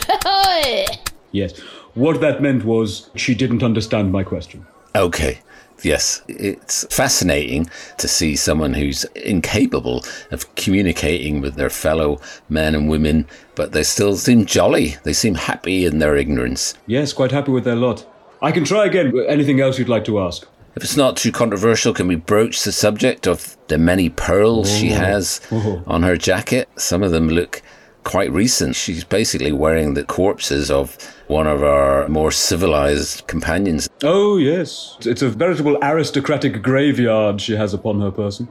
yes. 1.32 1.58
What 1.98 2.20
that 2.20 2.40
meant 2.40 2.64
was 2.64 3.10
she 3.16 3.34
didn't 3.34 3.64
understand 3.64 4.12
my 4.12 4.22
question. 4.22 4.64
Okay. 4.94 5.40
Yes, 5.82 6.22
it's 6.28 6.84
fascinating 6.94 7.68
to 7.96 8.06
see 8.06 8.36
someone 8.36 8.74
who's 8.74 9.02
incapable 9.16 10.04
of 10.30 10.54
communicating 10.54 11.40
with 11.40 11.56
their 11.56 11.70
fellow 11.70 12.20
men 12.48 12.76
and 12.76 12.88
women, 12.88 13.26
but 13.56 13.72
they 13.72 13.82
still 13.82 14.14
seem 14.14 14.46
jolly. 14.46 14.96
They 15.02 15.12
seem 15.12 15.34
happy 15.34 15.84
in 15.84 15.98
their 15.98 16.16
ignorance. 16.16 16.74
Yes, 16.86 17.12
quite 17.12 17.32
happy 17.32 17.50
with 17.50 17.64
their 17.64 17.74
lot. 17.74 18.06
I 18.42 18.52
can 18.52 18.64
try 18.64 18.86
again. 18.86 19.12
Anything 19.26 19.60
else 19.60 19.76
you'd 19.76 19.88
like 19.88 20.04
to 20.04 20.20
ask? 20.20 20.46
If 20.76 20.84
it's 20.84 20.96
not 20.96 21.16
too 21.16 21.32
controversial, 21.32 21.92
can 21.92 22.06
we 22.06 22.14
broach 22.14 22.62
the 22.62 22.70
subject 22.70 23.26
of 23.26 23.56
the 23.66 23.76
many 23.76 24.08
pearls 24.08 24.70
oh. 24.70 24.76
she 24.76 24.90
has 24.90 25.40
oh. 25.50 25.82
on 25.84 26.04
her 26.04 26.16
jacket? 26.16 26.68
Some 26.76 27.02
of 27.02 27.10
them 27.10 27.28
look 27.28 27.60
quite 28.08 28.32
recent. 28.32 28.74
She's 28.74 29.04
basically 29.04 29.52
wearing 29.52 29.92
the 29.92 30.02
corpses 30.02 30.70
of 30.70 30.96
one 31.26 31.46
of 31.46 31.62
our 31.62 32.08
more 32.08 32.30
civilized 32.30 33.26
companions. 33.26 33.86
Oh, 34.02 34.38
yes. 34.38 34.96
It's 35.02 35.20
a 35.20 35.28
veritable 35.28 35.76
aristocratic 35.82 36.62
graveyard 36.62 37.38
she 37.42 37.54
has 37.56 37.74
upon 37.74 38.00
her 38.00 38.10
person. 38.10 38.48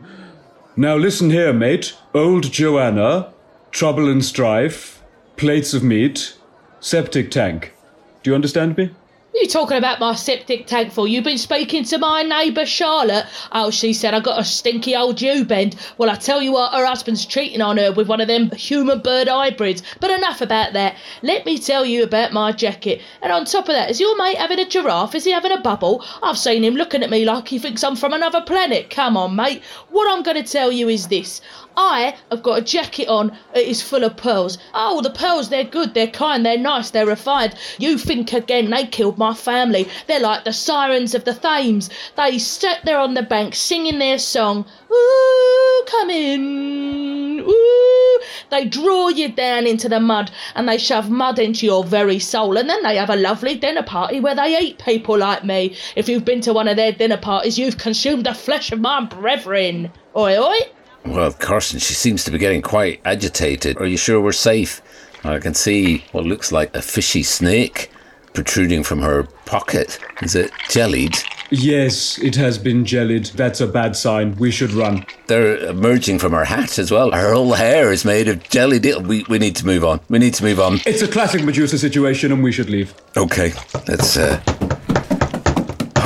Now 0.75 0.95
listen 0.95 1.31
here, 1.31 1.53
mate. 1.53 1.97
Old 2.13 2.51
Joanna, 2.51 3.33
trouble 3.71 4.07
and 4.07 4.23
strife, 4.23 5.03
plates 5.37 5.73
of 5.73 5.81
meat, 5.83 6.37
septic 6.79 7.31
tank. 7.31 7.73
Do 8.21 8.29
you 8.29 8.35
understand 8.35 8.77
me? 8.77 8.91
You 9.39 9.45
talking 9.47 9.77
about 9.77 9.99
my 9.99 10.15
septic 10.15 10.65
tank 10.65 10.91
for? 10.91 11.07
You've 11.07 11.23
been 11.23 11.37
speaking 11.37 11.83
to 11.83 11.99
my 11.99 12.23
neighbour 12.23 12.65
Charlotte. 12.65 13.27
Oh, 13.51 13.69
she 13.69 13.93
said 13.93 14.15
I 14.15 14.19
got 14.19 14.39
a 14.39 14.43
stinky 14.43 14.95
old 14.95 15.17
Jew 15.17 15.45
bend. 15.45 15.75
Well, 15.99 16.09
I 16.09 16.15
tell 16.15 16.41
you 16.41 16.53
what, 16.53 16.73
her 16.73 16.83
husband's 16.83 17.23
cheating 17.23 17.61
on 17.61 17.77
her 17.77 17.91
with 17.91 18.07
one 18.07 18.19
of 18.19 18.27
them 18.27 18.49
human 18.49 18.99
bird 18.99 19.27
hybrids. 19.27 19.83
But 19.99 20.09
enough 20.09 20.41
about 20.41 20.73
that. 20.73 20.95
Let 21.21 21.45
me 21.45 21.59
tell 21.59 21.85
you 21.85 22.01
about 22.01 22.33
my 22.33 22.51
jacket. 22.51 23.03
And 23.21 23.31
on 23.31 23.45
top 23.45 23.69
of 23.69 23.75
that, 23.75 23.91
is 23.91 23.99
your 23.99 24.17
mate 24.17 24.37
having 24.37 24.57
a 24.59 24.67
giraffe? 24.67 25.13
Is 25.13 25.25
he 25.25 25.31
having 25.31 25.51
a 25.51 25.61
bubble? 25.61 26.03
I've 26.23 26.39
seen 26.39 26.63
him 26.63 26.73
looking 26.73 27.03
at 27.03 27.11
me 27.11 27.23
like 27.23 27.47
he 27.47 27.59
thinks 27.59 27.83
I'm 27.83 27.95
from 27.95 28.13
another 28.13 28.41
planet. 28.41 28.89
Come 28.89 29.15
on, 29.15 29.35
mate. 29.35 29.61
What 29.89 30.11
I'm 30.11 30.23
going 30.23 30.43
to 30.43 30.51
tell 30.51 30.71
you 30.71 30.89
is 30.89 31.09
this. 31.09 31.41
I 31.77 32.15
have 32.31 32.41
got 32.41 32.57
a 32.57 32.63
jacket 32.63 33.07
on. 33.07 33.37
It 33.53 33.67
is 33.67 33.83
full 33.83 34.03
of 34.03 34.17
pearls. 34.17 34.57
Oh, 34.73 35.01
the 35.01 35.11
pearls, 35.11 35.49
they're 35.49 35.63
good, 35.63 35.93
they're 35.93 36.07
kind, 36.07 36.43
they're 36.43 36.57
nice, 36.57 36.89
they're 36.89 37.05
refined. 37.05 37.53
You 37.77 37.99
think 37.99 38.33
again, 38.33 38.71
they 38.71 38.87
killed 38.87 39.19
my 39.19 39.35
family. 39.35 39.87
They're 40.07 40.19
like 40.19 40.43
the 40.43 40.53
sirens 40.53 41.13
of 41.13 41.23
the 41.23 41.35
Thames. 41.35 41.91
They 42.15 42.39
sat 42.39 42.83
there 42.83 42.97
on 42.97 43.13
the 43.13 43.21
bank 43.21 43.53
singing 43.53 43.99
their 43.99 44.17
song. 44.17 44.65
Ooh, 44.91 45.83
come 45.85 46.09
in. 46.09 47.41
Ooh. 47.41 48.19
They 48.49 48.65
draw 48.65 49.09
you 49.09 49.29
down 49.29 49.67
into 49.67 49.87
the 49.87 49.99
mud 49.99 50.31
and 50.55 50.67
they 50.67 50.79
shove 50.79 51.11
mud 51.11 51.37
into 51.37 51.65
your 51.65 51.83
very 51.83 52.17
soul. 52.17 52.57
And 52.57 52.67
then 52.67 52.81
they 52.81 52.95
have 52.95 53.11
a 53.11 53.15
lovely 53.15 53.55
dinner 53.55 53.83
party 53.83 54.19
where 54.19 54.35
they 54.35 54.57
eat 54.59 54.79
people 54.79 55.17
like 55.17 55.43
me. 55.43 55.75
If 55.95 56.09
you've 56.09 56.25
been 56.25 56.41
to 56.41 56.53
one 56.53 56.67
of 56.67 56.75
their 56.75 56.91
dinner 56.91 57.17
parties, 57.17 57.59
you've 57.59 57.77
consumed 57.77 58.25
the 58.25 58.33
flesh 58.33 58.71
of 58.71 58.79
my 58.79 59.05
brethren. 59.05 59.91
Oi, 60.15 60.41
oi. 60.41 60.59
Well, 61.07 61.31
Carston, 61.33 61.79
she 61.79 61.93
seems 61.93 62.23
to 62.25 62.31
be 62.31 62.37
getting 62.37 62.61
quite 62.61 63.01
agitated. 63.05 63.77
Are 63.77 63.85
you 63.85 63.97
sure 63.97 64.21
we're 64.21 64.33
safe? 64.33 64.81
I 65.23 65.39
can 65.39 65.53
see 65.53 66.03
what 66.11 66.25
looks 66.25 66.51
like 66.51 66.75
a 66.75 66.81
fishy 66.81 67.23
snake 67.23 67.89
protruding 68.33 68.83
from 68.83 69.01
her 69.01 69.23
pocket. 69.45 69.99
Is 70.21 70.35
it 70.35 70.51
jellied? 70.69 71.15
Yes, 71.49 72.19
it 72.19 72.35
has 72.35 72.57
been 72.57 72.85
jellied. 72.85 73.25
That's 73.27 73.61
a 73.61 73.67
bad 73.67 73.95
sign. 73.95 74.35
We 74.35 74.51
should 74.51 74.73
run. 74.73 75.05
They're 75.27 75.57
emerging 75.57 76.19
from 76.19 76.33
her 76.33 76.45
hat 76.45 76.77
as 76.77 76.91
well. 76.91 77.11
Her 77.11 77.33
whole 77.33 77.53
hair 77.53 77.91
is 77.91 78.03
made 78.05 78.27
of 78.27 78.47
jelly. 78.49 78.79
We, 78.79 79.23
we 79.29 79.39
need 79.39 79.55
to 79.55 79.65
move 79.65 79.83
on. 79.85 80.01
We 80.09 80.19
need 80.19 80.33
to 80.35 80.43
move 80.43 80.59
on. 80.59 80.81
It's 80.85 81.01
a 81.01 81.07
classic 81.07 81.43
Medusa 81.43 81.79
situation 81.79 82.31
and 82.31 82.43
we 82.43 82.51
should 82.51 82.69
leave. 82.69 82.93
Okay, 83.15 83.53
let's. 83.87 84.17
Uh... 84.17 84.41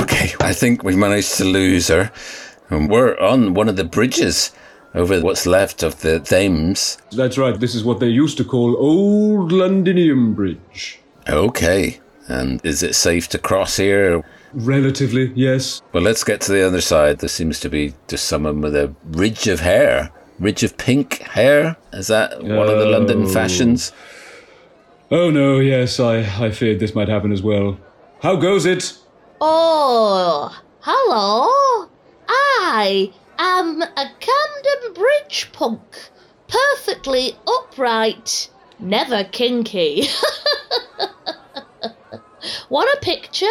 Okay, 0.00 0.32
I 0.40 0.52
think 0.54 0.84
we've 0.84 0.96
managed 0.96 1.36
to 1.36 1.44
lose 1.44 1.88
her. 1.88 2.12
And 2.70 2.88
we're 2.88 3.18
on 3.18 3.52
one 3.52 3.68
of 3.68 3.76
the 3.76 3.84
bridges 3.84 4.52
over 4.94 5.20
what's 5.20 5.46
left 5.46 5.82
of 5.82 6.00
the 6.00 6.20
Thames. 6.20 6.98
That's 7.12 7.38
right. 7.38 7.58
This 7.58 7.74
is 7.74 7.84
what 7.84 8.00
they 8.00 8.08
used 8.08 8.36
to 8.38 8.44
call 8.44 8.76
Old 8.76 9.52
Londinium 9.52 10.34
Bridge. 10.34 11.00
Okay. 11.28 12.00
And 12.28 12.64
is 12.64 12.82
it 12.82 12.94
safe 12.94 13.28
to 13.30 13.38
cross 13.38 13.76
here? 13.76 14.24
Relatively, 14.54 15.32
yes. 15.34 15.82
Well, 15.92 16.02
let's 16.02 16.24
get 16.24 16.40
to 16.42 16.52
the 16.52 16.66
other 16.66 16.80
side. 16.80 17.18
There 17.18 17.28
seems 17.28 17.58
to 17.60 17.68
be 17.68 17.94
just 18.08 18.26
someone 18.26 18.60
with 18.60 18.76
a 18.76 18.94
ridge 19.04 19.48
of 19.48 19.60
hair. 19.60 20.10
Ridge 20.38 20.62
of 20.62 20.76
pink 20.76 21.22
hair? 21.22 21.76
Is 21.92 22.08
that 22.08 22.42
one 22.42 22.68
of 22.68 22.78
the 22.78 22.86
London 22.86 23.24
oh. 23.24 23.28
fashions? 23.28 23.92
Oh 25.10 25.30
no, 25.30 25.58
yes, 25.58 26.00
I, 26.00 26.20
I 26.42 26.50
feared 26.50 26.80
this 26.80 26.94
might 26.94 27.08
happen 27.08 27.32
as 27.32 27.42
well. 27.42 27.78
How 28.22 28.36
goes 28.36 28.64
it? 28.64 28.96
Oh, 29.40 30.58
hello. 30.80 31.88
I 32.28 33.12
am 33.38 33.82
a 33.82 34.10
Camden 34.20 34.94
Bridge 34.94 35.48
punk. 35.52 36.10
Perfectly 36.48 37.36
upright, 37.46 38.50
never 38.78 39.24
kinky. 39.24 40.04
Want 42.68 42.90
a 42.94 42.98
picture? 43.00 43.46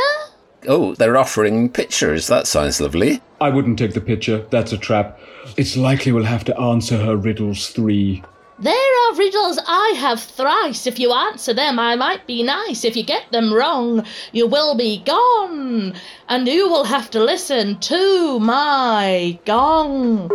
Oh, 0.68 0.96
they're 0.96 1.18
offering 1.18 1.70
pictures. 1.70 2.28
That 2.28 2.48
sounds 2.48 2.80
lovely. 2.80 3.22
I 3.40 3.50
wouldn't 3.50 3.80
take 3.80 3.94
the 3.94 4.02
picture. 4.02 4.46
That's 4.52 4.72
a 4.72 4.78
trap. 4.78 5.20
It's 5.58 5.76
likely 5.76 6.12
we'll 6.12 6.26
have 6.26 6.46
to 6.46 6.60
answer 6.60 6.98
her 6.98 7.16
riddles 7.16 7.70
three. 7.70 8.24
There 8.62 8.74
are 8.74 9.16
riddles 9.16 9.60
I 9.68 9.96
have 9.98 10.22
thrice. 10.22 10.86
If 10.86 11.00
you 11.00 11.12
answer 11.12 11.52
them, 11.52 11.80
I 11.80 11.96
might 11.96 12.28
be 12.28 12.44
nice. 12.44 12.86
If 12.86 12.96
you 12.96 13.02
get 13.02 13.32
them 13.32 13.52
wrong, 13.52 14.06
you 14.34 14.46
will 14.46 14.76
be 14.76 15.02
gone. 15.04 15.96
And 16.30 16.48
you 16.48 16.70
will 16.70 16.84
have 16.84 17.10
to 17.12 17.24
listen 17.24 17.80
to 17.80 18.40
my 18.40 19.40
gong. 19.46 20.30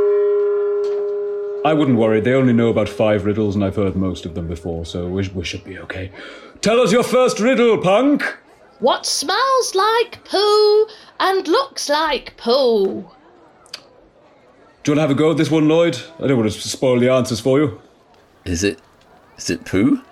I 1.64 1.72
wouldn't 1.72 1.98
worry. 1.98 2.20
They 2.20 2.34
only 2.34 2.52
know 2.52 2.68
about 2.68 2.88
five 2.88 3.24
riddles, 3.24 3.54
and 3.54 3.64
I've 3.64 3.76
heard 3.76 3.94
most 3.94 4.26
of 4.26 4.34
them 4.34 4.48
before, 4.48 4.84
so 4.84 5.06
we, 5.06 5.28
we 5.28 5.44
should 5.44 5.62
be 5.62 5.78
okay. 5.78 6.10
Tell 6.62 6.80
us 6.80 6.90
your 6.90 7.04
first 7.04 7.38
riddle, 7.38 7.78
punk! 7.78 8.24
What 8.80 9.06
smells 9.06 9.76
like 9.76 10.24
poo 10.24 10.88
and 11.20 11.46
looks 11.46 11.88
like 11.88 12.36
poo? 12.36 13.08
Do 14.82 14.92
you 14.92 14.96
want 14.96 14.96
to 14.96 15.00
have 15.00 15.10
a 15.12 15.14
go 15.14 15.30
at 15.30 15.36
this 15.36 15.50
one, 15.50 15.68
Lloyd? 15.68 15.96
I 16.18 16.26
don't 16.26 16.38
want 16.38 16.50
to 16.50 16.60
spoil 16.60 16.98
the 16.98 17.08
answers 17.08 17.38
for 17.38 17.60
you. 17.60 17.80
Is 18.48 18.64
it. 18.64 18.80
Is 19.37 19.50
it 19.50 19.64
poo? 19.64 20.02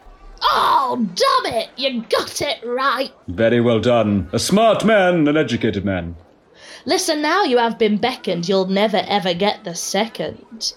Oh, 0.42 1.08
damn 1.14 1.54
it! 1.54 1.70
You 1.76 2.02
got 2.10 2.42
it 2.42 2.58
right. 2.64 3.12
Very 3.28 3.60
well 3.60 3.80
done. 3.80 4.28
A 4.32 4.38
smart 4.38 4.84
man, 4.84 5.26
an 5.28 5.36
educated 5.36 5.84
man. 5.84 6.16
Listen, 6.84 7.22
now 7.22 7.44
you 7.44 7.56
have 7.58 7.78
been 7.78 7.96
beckoned, 7.96 8.48
you'll 8.48 8.66
never 8.66 9.02
ever 9.06 9.32
get 9.32 9.64
the 9.64 9.74
second. 9.74 10.74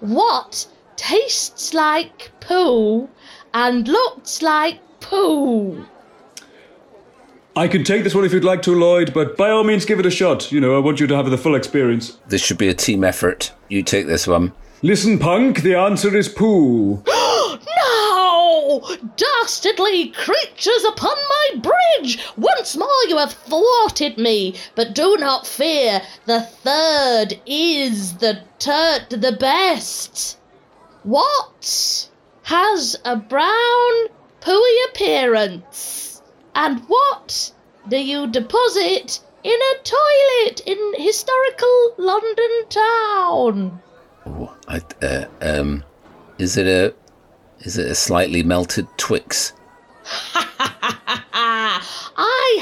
What 0.00 0.66
tastes 0.96 1.74
like 1.74 2.30
poo 2.40 3.08
and 3.52 3.88
looks 3.88 4.40
like 4.42 4.78
poo? 5.00 5.84
I 7.56 7.66
can 7.66 7.82
take 7.82 8.04
this 8.04 8.14
one 8.14 8.24
if 8.24 8.32
you'd 8.32 8.44
like 8.44 8.62
to, 8.62 8.74
Lloyd, 8.78 9.12
but 9.12 9.36
by 9.36 9.50
all 9.50 9.64
means 9.64 9.84
give 9.84 9.98
it 9.98 10.06
a 10.06 10.10
shot. 10.10 10.52
You 10.52 10.60
know, 10.60 10.76
I 10.76 10.78
want 10.78 11.00
you 11.00 11.08
to 11.08 11.16
have 11.16 11.28
the 11.28 11.38
full 11.38 11.56
experience. 11.56 12.18
This 12.28 12.44
should 12.44 12.58
be 12.58 12.68
a 12.68 12.74
team 12.74 13.02
effort. 13.02 13.52
You 13.68 13.82
take 13.82 14.06
this 14.06 14.28
one. 14.28 14.52
Listen, 14.80 15.18
punk, 15.18 15.62
the 15.62 15.74
answer 15.74 16.16
is 16.16 16.28
poo. 16.28 17.02
no! 17.06 18.80
Dastardly 19.16 20.10
creatures 20.10 20.84
upon 20.84 21.16
my 21.16 21.60
bridge! 21.60 22.20
Once 22.36 22.76
more 22.76 23.04
you 23.08 23.16
have 23.18 23.32
thwarted 23.32 24.18
me, 24.18 24.54
but 24.76 24.94
do 24.94 25.16
not 25.16 25.48
fear, 25.48 26.00
the 26.26 26.42
third 26.42 27.40
is 27.44 28.18
the 28.18 28.38
turt 28.60 29.10
the 29.10 29.32
best. 29.32 30.38
What? 31.02 32.08
Has 32.44 32.96
a 33.04 33.16
brown, 33.16 34.08
pooey 34.40 34.84
appearance. 34.90 36.22
And 36.54 36.84
what 36.86 37.50
do 37.88 37.96
you 37.96 38.28
deposit 38.28 39.18
in 39.42 39.58
a 39.58 39.82
toilet 39.82 40.60
in 40.66 40.94
historical 40.98 41.94
London 41.96 42.68
town? 42.68 43.82
Oh, 44.30 44.54
I, 44.68 44.82
uh, 45.02 45.24
um, 45.40 45.82
is 46.38 46.58
it 46.58 46.66
a, 46.66 46.94
is 47.60 47.78
it 47.78 47.90
a 47.90 47.94
slightly 47.94 48.42
melted 48.42 48.86
Twix? 48.98 49.54
I 50.34 51.82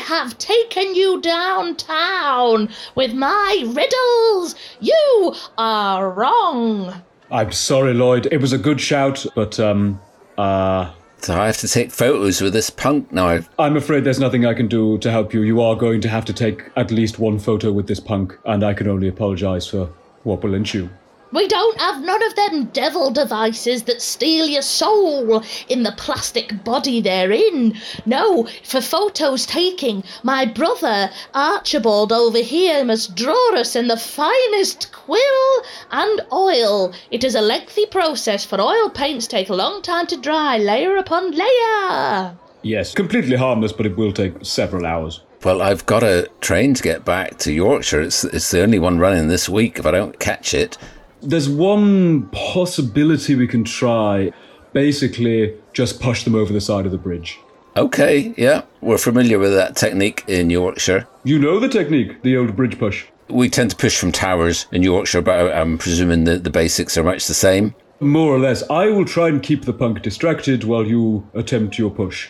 have 0.04 0.38
taken 0.38 0.94
you 0.94 1.20
downtown 1.20 2.68
with 2.94 3.14
my 3.14 3.64
riddles. 3.66 4.54
You 4.80 5.34
are 5.58 6.08
wrong. 6.10 7.02
I'm 7.32 7.50
sorry, 7.50 7.94
Lloyd. 7.94 8.28
It 8.30 8.40
was 8.40 8.52
a 8.52 8.58
good 8.58 8.80
shout, 8.80 9.26
but, 9.34 9.58
um, 9.58 10.00
uh. 10.38 10.92
So 11.18 11.34
I 11.34 11.46
have 11.46 11.56
to 11.58 11.68
take 11.68 11.90
photos 11.90 12.40
with 12.40 12.52
this 12.52 12.70
punk 12.70 13.10
now. 13.10 13.40
I'm 13.58 13.76
afraid 13.76 14.04
there's 14.04 14.20
nothing 14.20 14.46
I 14.46 14.54
can 14.54 14.68
do 14.68 14.98
to 14.98 15.10
help 15.10 15.34
you. 15.34 15.42
You 15.42 15.60
are 15.62 15.74
going 15.74 16.00
to 16.02 16.08
have 16.08 16.24
to 16.26 16.32
take 16.32 16.70
at 16.76 16.92
least 16.92 17.18
one 17.18 17.40
photo 17.40 17.72
with 17.72 17.88
this 17.88 17.98
punk, 17.98 18.38
and 18.44 18.62
I 18.62 18.72
can 18.74 18.86
only 18.86 19.08
apologise 19.08 19.66
for 19.66 19.86
what 20.22 20.44
will 20.44 20.54
ensue. 20.54 20.88
We 21.32 21.48
don't 21.48 21.78
have 21.80 22.04
none 22.04 22.22
of 22.22 22.36
them 22.36 22.66
devil 22.66 23.10
devices 23.10 23.82
that 23.84 24.00
steal 24.00 24.46
your 24.46 24.62
soul 24.62 25.42
in 25.68 25.82
the 25.82 25.94
plastic 25.96 26.62
body 26.62 27.00
they're 27.00 27.32
in. 27.32 27.74
No, 28.06 28.48
for 28.62 28.80
photos 28.80 29.44
taking, 29.44 30.04
my 30.22 30.46
brother 30.46 31.10
Archibald 31.34 32.12
over 32.12 32.38
here 32.38 32.84
must 32.84 33.16
draw 33.16 33.54
us 33.54 33.74
in 33.74 33.88
the 33.88 33.96
finest 33.96 34.92
quill 34.92 35.62
and 35.90 36.20
oil. 36.32 36.94
It 37.10 37.24
is 37.24 37.34
a 37.34 37.40
lengthy 37.40 37.86
process, 37.86 38.44
for 38.44 38.60
oil 38.60 38.88
paints 38.88 39.26
take 39.26 39.48
a 39.48 39.54
long 39.54 39.82
time 39.82 40.06
to 40.06 40.16
dry, 40.16 40.58
layer 40.58 40.96
upon 40.96 41.32
layer. 41.32 42.36
Yes, 42.62 42.94
completely 42.94 43.36
harmless, 43.36 43.72
but 43.72 43.86
it 43.86 43.96
will 43.96 44.12
take 44.12 44.44
several 44.44 44.86
hours. 44.86 45.22
Well, 45.44 45.60
I've 45.60 45.86
got 45.86 46.02
a 46.02 46.28
train 46.40 46.74
to 46.74 46.82
get 46.82 47.04
back 47.04 47.38
to 47.38 47.52
Yorkshire. 47.52 48.00
It's, 48.00 48.24
it's 48.24 48.50
the 48.50 48.62
only 48.62 48.78
one 48.78 48.98
running 48.98 49.28
this 49.28 49.48
week. 49.48 49.78
If 49.78 49.86
I 49.86 49.90
don't 49.90 50.18
catch 50.18 50.54
it, 50.54 50.78
there's 51.22 51.48
one 51.48 52.28
possibility 52.28 53.34
we 53.34 53.46
can 53.46 53.64
try. 53.64 54.32
Basically, 54.72 55.54
just 55.72 56.00
push 56.00 56.24
them 56.24 56.34
over 56.34 56.52
the 56.52 56.60
side 56.60 56.86
of 56.86 56.92
the 56.92 56.98
bridge. 56.98 57.38
Okay, 57.76 58.34
yeah, 58.36 58.62
we're 58.80 58.98
familiar 58.98 59.38
with 59.38 59.52
that 59.52 59.76
technique 59.76 60.24
in 60.28 60.48
Yorkshire. 60.48 61.06
You 61.24 61.38
know 61.38 61.60
the 61.60 61.68
technique, 61.68 62.22
the 62.22 62.36
old 62.36 62.56
bridge 62.56 62.78
push. 62.78 63.04
We 63.28 63.50
tend 63.50 63.70
to 63.70 63.76
push 63.76 63.98
from 63.98 64.12
towers 64.12 64.66
in 64.72 64.82
Yorkshire, 64.82 65.20
but 65.20 65.52
I'm 65.54 65.76
presuming 65.78 66.24
that 66.24 66.44
the 66.44 66.50
basics 66.50 66.96
are 66.96 67.04
much 67.04 67.26
the 67.26 67.34
same. 67.34 67.74
More 68.00 68.34
or 68.34 68.38
less. 68.38 68.62
I 68.70 68.86
will 68.86 69.04
try 69.04 69.28
and 69.28 69.42
keep 69.42 69.64
the 69.64 69.72
punk 69.72 70.02
distracted 70.02 70.64
while 70.64 70.86
you 70.86 71.28
attempt 71.34 71.78
your 71.78 71.90
push. 71.90 72.28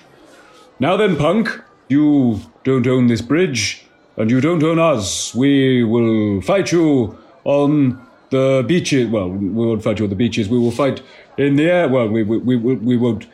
Now 0.80 0.96
then, 0.96 1.16
punk, 1.16 1.60
You 1.88 2.40
don't 2.64 2.86
own 2.86 3.06
this 3.06 3.22
bridge, 3.22 3.86
and 4.16 4.28
you 4.30 4.40
don't 4.40 4.62
own 4.62 4.78
us. 4.78 5.34
We 5.34 5.84
will 5.84 6.40
fight 6.42 6.72
you 6.72 7.16
on 7.44 8.05
the 8.30 8.64
beaches. 8.66 9.08
Well, 9.08 9.28
we 9.28 9.48
won't 9.48 9.82
fight 9.82 9.98
you 9.98 10.04
on 10.04 10.10
the 10.10 10.16
beaches. 10.16 10.48
We 10.48 10.58
will 10.58 10.70
fight 10.70 11.02
in 11.36 11.56
the 11.56 11.64
air. 11.64 11.88
Well, 11.88 12.08
we, 12.08 12.22
we, 12.22 12.38
we, 12.38 12.56
we, 12.56 12.74
we 12.74 12.96
won't 12.96 13.26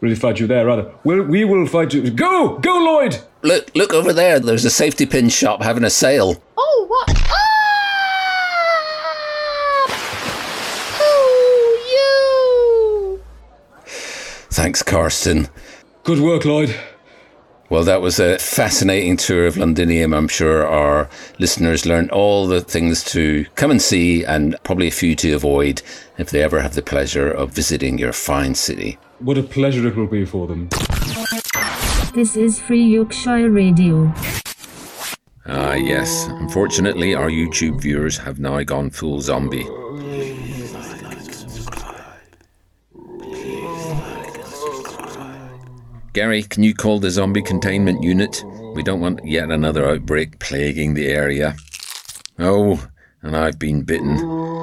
really 0.00 0.16
fight 0.16 0.40
you 0.40 0.46
there, 0.46 0.66
rather. 0.66 0.92
We'll, 1.04 1.22
we 1.22 1.44
will 1.44 1.66
fight 1.66 1.94
you. 1.94 2.10
Go! 2.10 2.58
Go, 2.58 2.78
Lloyd! 2.78 3.18
Look, 3.42 3.70
look 3.74 3.94
over 3.94 4.12
there. 4.12 4.40
There's 4.40 4.64
a 4.64 4.70
safety 4.70 5.06
pin 5.06 5.28
shop 5.28 5.62
having 5.62 5.84
a 5.84 5.90
sale. 5.90 6.42
Oh, 6.56 6.86
what? 6.88 7.08
Ah! 7.08 7.36
Oh, 11.00 13.16
you! 13.16 13.22
Thanks, 14.50 14.82
Carston. 14.82 15.48
Good 16.04 16.20
work, 16.20 16.44
Lloyd. 16.44 16.74
Well, 17.68 17.82
that 17.82 18.00
was 18.00 18.20
a 18.20 18.38
fascinating 18.38 19.16
tour 19.16 19.46
of 19.46 19.56
Londinium. 19.56 20.14
I'm 20.14 20.28
sure 20.28 20.64
our 20.64 21.08
listeners 21.40 21.84
learned 21.84 22.12
all 22.12 22.46
the 22.46 22.60
things 22.60 23.02
to 23.06 23.44
come 23.56 23.72
and 23.72 23.82
see 23.82 24.24
and 24.24 24.56
probably 24.62 24.86
a 24.86 24.92
few 24.92 25.16
to 25.16 25.32
avoid 25.32 25.82
if 26.16 26.30
they 26.30 26.42
ever 26.44 26.60
have 26.60 26.74
the 26.76 26.82
pleasure 26.82 27.28
of 27.28 27.50
visiting 27.50 27.98
your 27.98 28.12
fine 28.12 28.54
city. 28.54 28.98
What 29.18 29.36
a 29.36 29.42
pleasure 29.42 29.86
it 29.88 29.96
will 29.96 30.06
be 30.06 30.24
for 30.24 30.46
them. 30.46 30.68
This 32.14 32.36
is 32.36 32.60
Free 32.60 32.84
Yorkshire 32.84 33.50
Radio. 33.50 34.12
Ah, 35.46 35.74
yes. 35.74 36.26
Unfortunately, 36.28 37.14
our 37.14 37.30
YouTube 37.30 37.80
viewers 37.80 38.18
have 38.18 38.38
now 38.38 38.62
gone 38.62 38.90
full 38.90 39.20
zombie. 39.20 39.66
Gary, 46.16 46.44
can 46.44 46.62
you 46.62 46.72
call 46.72 46.98
the 46.98 47.10
zombie 47.10 47.42
containment 47.42 48.02
unit? 48.02 48.42
We 48.74 48.82
don't 48.82 49.02
want 49.02 49.22
yet 49.22 49.50
another 49.50 49.86
outbreak 49.86 50.38
plaguing 50.38 50.94
the 50.94 51.08
area. 51.08 51.54
Oh, 52.38 52.88
and 53.20 53.36
I've 53.36 53.58
been 53.58 53.82
bitten, 53.82 54.16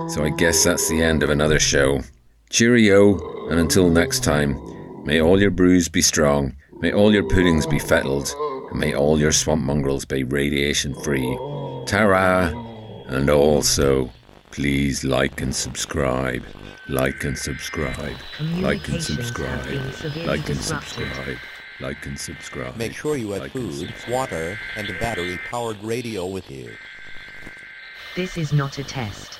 so 0.10 0.24
I 0.24 0.32
guess 0.32 0.64
that's 0.64 0.90
the 0.90 1.04
end 1.04 1.22
of 1.22 1.30
another 1.30 1.60
show. 1.60 2.02
Cheerio, 2.50 3.50
and 3.50 3.60
until 3.60 3.92
next 3.92 4.24
time, 4.24 4.60
may 5.06 5.22
all 5.22 5.40
your 5.40 5.52
brews 5.52 5.88
be 5.88 6.02
strong, 6.02 6.56
may 6.80 6.92
all 6.92 7.14
your 7.14 7.30
puddings 7.30 7.68
be 7.68 7.78
fettled, 7.78 8.34
and 8.72 8.80
may 8.80 8.96
all 8.96 9.20
your 9.20 9.32
swamp 9.32 9.62
mongrels 9.62 10.06
be 10.06 10.24
radiation 10.24 10.96
free. 11.04 11.38
Tara! 11.86 12.52
And 13.06 13.30
also, 13.30 14.10
please 14.50 15.04
like 15.04 15.40
and 15.40 15.56
subscribe. 15.56 16.44
Like 16.90 17.24
and 17.24 17.38
subscribe. 17.38 17.98
Like 17.98 18.10
and 18.40 18.84
Communications 18.84 19.08
have 19.08 19.26
subscribe. 19.26 19.66
been 19.68 19.94
severely 19.94 20.28
Like 20.28 20.50
and 20.50 20.58
disrupted. 20.58 20.90
subscribe. 21.08 21.38
Like 21.80 22.06
and 22.06 22.20
subscribe. 22.20 22.76
Make 22.78 22.94
sure 22.94 23.16
you 23.16 23.32
have 23.32 23.44
Like 23.44 23.52
food, 23.52 23.74
subscribe. 23.74 24.12
water, 24.14 24.60
and 24.76 24.90
a 24.90 25.00
battery-powered 25.00 25.82
radio 25.84 26.26
with 26.28 26.50
you. 26.52 26.72
This 28.16 28.38
is 28.38 28.52
not 28.54 28.78
a 28.80 28.84
test. 28.84 29.40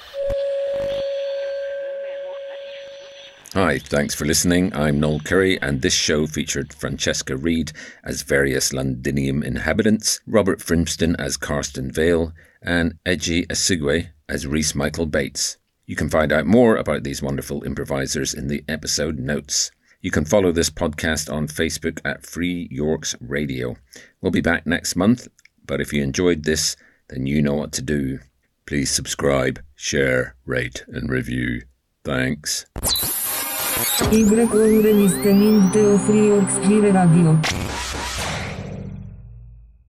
Hi, 3.54 3.78
thanks 3.78 4.16
for 4.16 4.26
listening. 4.26 4.74
I'm 4.76 5.00
Noel 5.00 5.20
Curry, 5.20 5.62
and 5.62 5.82
this 5.82 5.94
show 5.94 6.26
featured 6.26 6.74
Francesca 6.74 7.38
Reid 7.38 7.72
as 8.04 8.24
various 8.24 8.74
Londinium 8.74 9.44
inhabitants, 9.44 10.22
Robert 10.26 10.60
Frimston 10.60 11.16
as 11.20 11.38
Carston 11.38 11.92
Vale, 11.92 12.34
and 12.64 12.96
Eji 13.06 13.46
Osigwe 13.48 14.10
as 14.28 14.48
Reese 14.48 14.74
Michael 14.74 15.06
Bates. 15.06 15.58
You 15.94 15.96
can 15.96 16.10
find 16.10 16.32
out 16.32 16.48
more 16.48 16.76
about 16.78 17.04
these 17.04 17.22
wonderful 17.22 17.64
improvisers 17.64 18.34
in 18.34 18.48
the 18.48 18.64
episode 18.68 19.20
notes. 19.20 19.70
You 20.02 20.10
can 20.10 20.26
follow 20.26 20.52
this 20.52 20.72
podcast 20.72 21.32
on 21.32 21.46
Facebook 21.48 22.02
at 22.04 22.26
Free 22.26 22.68
Yorks 22.72 23.16
Radio. 23.22 23.76
We'll 24.20 24.32
be 24.32 24.42
back 24.42 24.66
next 24.66 24.96
month, 24.96 25.28
but 25.68 25.80
if 25.82 25.94
you 25.94 26.02
enjoyed 26.02 26.46
this, 26.46 26.76
then 27.10 27.28
you 27.28 27.44
know 27.44 27.54
what 27.54 27.72
to 27.74 27.84
do. 27.84 28.18
Please 28.66 28.90
subscribe, 28.90 29.62
share, 29.76 30.36
rate, 30.48 30.84
and 30.88 31.12
review. 31.12 31.62
Thanks. 32.04 32.66